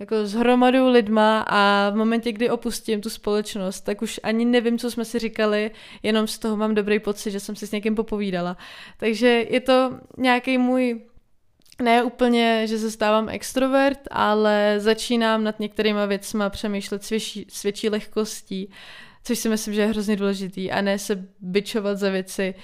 jako 0.00 0.26
s 0.26 0.32
hromadou 0.34 0.88
lidma 0.88 1.44
a 1.48 1.90
v 1.90 1.96
momentě, 1.96 2.32
kdy 2.32 2.50
opustím 2.50 3.00
tu 3.00 3.10
společnost, 3.10 3.80
tak 3.80 4.02
už 4.02 4.20
ani 4.22 4.44
nevím, 4.44 4.78
co 4.78 4.90
jsme 4.90 5.04
si 5.04 5.18
říkali, 5.18 5.70
jenom 6.02 6.26
z 6.26 6.38
toho 6.38 6.56
mám 6.56 6.74
dobrý 6.74 6.98
pocit, 6.98 7.30
že 7.30 7.40
jsem 7.40 7.56
si 7.56 7.66
s 7.66 7.72
někým 7.72 7.94
popovídala. 7.94 8.56
Takže 8.96 9.46
je 9.50 9.60
to 9.60 9.98
nějaký 10.18 10.58
můj 10.58 11.00
ne 11.80 12.02
úplně, 12.02 12.66
že 12.66 12.78
se 12.78 12.90
stávám 12.90 13.28
extrovert, 13.28 14.00
ale 14.10 14.74
začínám 14.78 15.44
nad 15.44 15.60
některýma 15.60 16.06
věcma 16.06 16.50
přemýšlet 16.50 17.04
s 17.48 17.62
větší, 17.62 17.88
lehkostí, 17.88 18.70
což 19.24 19.38
si 19.38 19.48
myslím, 19.48 19.74
že 19.74 19.80
je 19.80 19.86
hrozně 19.86 20.16
důležitý 20.16 20.70
a 20.70 20.80
ne 20.80 20.98
se 20.98 21.28
byčovat 21.40 21.98
za 21.98 22.10
věci, 22.10 22.54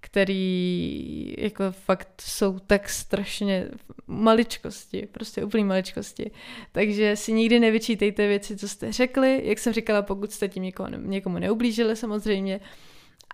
který 0.00 1.34
jako 1.38 1.64
fakt 1.70 2.22
jsou 2.26 2.58
tak 2.58 2.88
strašně 2.88 3.68
maličkosti, 4.06 5.08
prostě 5.12 5.44
úplný 5.44 5.64
maličkosti. 5.64 6.30
Takže 6.72 7.16
si 7.16 7.32
nikdy 7.32 7.60
nevyčítejte 7.60 8.28
věci, 8.28 8.56
co 8.56 8.68
jste 8.68 8.92
řekli, 8.92 9.40
jak 9.44 9.58
jsem 9.58 9.72
říkala, 9.72 10.02
pokud 10.02 10.32
jste 10.32 10.48
tím 10.48 10.70
někomu 11.04 11.38
neublížili 11.38 11.96
samozřejmě, 11.96 12.60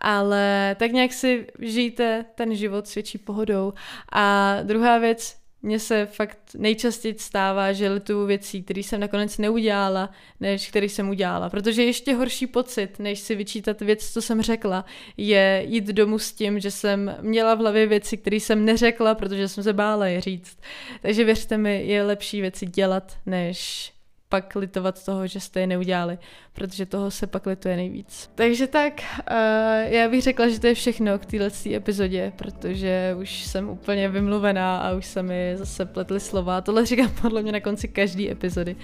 ale 0.01 0.77
tak 0.79 0.93
nějak 0.93 1.13
si 1.13 1.47
žijte 1.59 2.25
ten 2.35 2.55
život 2.55 2.87
s 2.87 2.95
větší 2.95 3.19
pohodou. 3.19 3.73
A 4.13 4.57
druhá 4.63 4.99
věc, 4.99 5.37
mně 5.63 5.79
se 5.79 6.07
fakt 6.07 6.39
nejčastěji 6.57 7.15
stává, 7.19 7.73
že 7.73 7.89
lituju 7.89 8.27
věcí, 8.27 8.63
které 8.63 8.81
jsem 8.81 9.01
nakonec 9.01 9.39
neudělala, 9.39 10.11
než 10.41 10.69
který 10.69 10.89
jsem 10.89 11.09
udělala. 11.09 11.51
Protože 11.51 11.85
ještě 11.85 12.15
horší 12.15 12.47
pocit, 12.47 12.99
než 12.99 13.19
si 13.21 13.35
vyčítat 13.35 13.81
věc, 13.81 14.13
co 14.13 14.23
jsem 14.23 14.43
řekla, 14.43 14.85
je 15.17 15.65
jít 15.67 15.85
domů 15.85 16.19
s 16.19 16.33
tím, 16.33 16.61
že 16.61 16.71
jsem 16.71 17.17
měla 17.21 17.55
v 17.55 17.59
hlavě 17.59 17.87
věci, 17.87 18.17
které 18.17 18.37
jsem 18.37 18.65
neřekla, 18.65 19.15
protože 19.15 19.49
jsem 19.49 19.65
se 19.65 19.73
bála 19.73 20.07
je 20.07 20.21
říct. 20.21 20.59
Takže 21.03 21.25
věřte 21.25 21.59
mi, 21.59 21.87
je 21.87 22.03
lepší 22.03 22.41
věci 22.41 22.67
dělat, 22.67 23.17
než 23.27 23.93
pak 24.29 24.57
litovat 24.57 25.05
toho, 25.05 25.27
že 25.27 25.41
jste 25.41 25.61
je 25.61 25.67
neudělali, 25.67 26.19
protože 26.53 26.87
toho 26.87 27.11
se 27.11 27.27
pak 27.27 27.47
lituje 27.47 27.77
nejvíc. 27.77 28.31
Takže 28.35 28.67
tak, 28.67 28.93
uh, 29.31 29.93
já 29.93 30.09
bych 30.09 30.23
řekla, 30.23 30.49
že 30.49 30.61
to 30.61 30.67
je 30.67 30.75
všechno 30.75 31.19
k 31.19 31.27
této 31.27 31.71
epizodě, 31.75 32.33
protože 32.37 33.15
už 33.21 33.45
jsem 33.45 33.69
úplně 33.69 34.09
vymluvená 34.09 34.79
a 34.79 34.93
už 34.93 35.07
se 35.07 35.23
mi 35.23 35.53
zase 35.57 35.87
pletly 35.87 36.21
slova. 36.21 36.61
Tohle 36.61 36.87
říkám 36.87 37.11
podle 37.23 37.43
mě 37.43 37.53
na 37.53 37.61
konci 37.61 37.89
každé 37.89 38.31
epizody. 38.31 38.77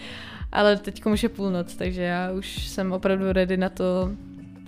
Ale 0.52 0.76
teď 0.76 1.06
už 1.06 1.22
je 1.22 1.28
půlnoc, 1.28 1.74
takže 1.74 2.02
já 2.02 2.32
už 2.32 2.68
jsem 2.68 2.92
opravdu 2.92 3.32
ready 3.32 3.56
na 3.56 3.68
to 3.68 4.10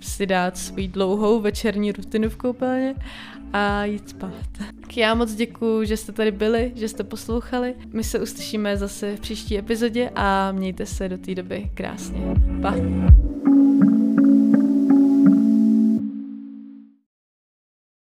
si 0.01 0.25
dát 0.25 0.57
svůj 0.57 0.87
dlouhou 0.87 1.41
večerní 1.41 1.91
rutinu 1.91 2.29
v 2.29 2.35
koupelně 2.35 2.95
a 3.53 3.85
jít 3.85 4.09
spát. 4.09 4.33
Tak 4.57 4.97
já 4.97 5.13
moc 5.13 5.33
děkuji, 5.33 5.85
že 5.85 5.97
jste 5.97 6.11
tady 6.11 6.31
byli, 6.31 6.71
že 6.75 6.87
jste 6.87 7.03
poslouchali. 7.03 7.75
My 7.93 8.03
se 8.03 8.19
uslyšíme 8.19 8.77
zase 8.77 9.15
v 9.15 9.19
příští 9.19 9.57
epizodě 9.57 10.09
a 10.15 10.51
mějte 10.51 10.85
se 10.85 11.09
do 11.09 11.17
té 11.17 11.35
doby 11.35 11.69
krásně. 11.73 12.21
Pa! 12.61 12.73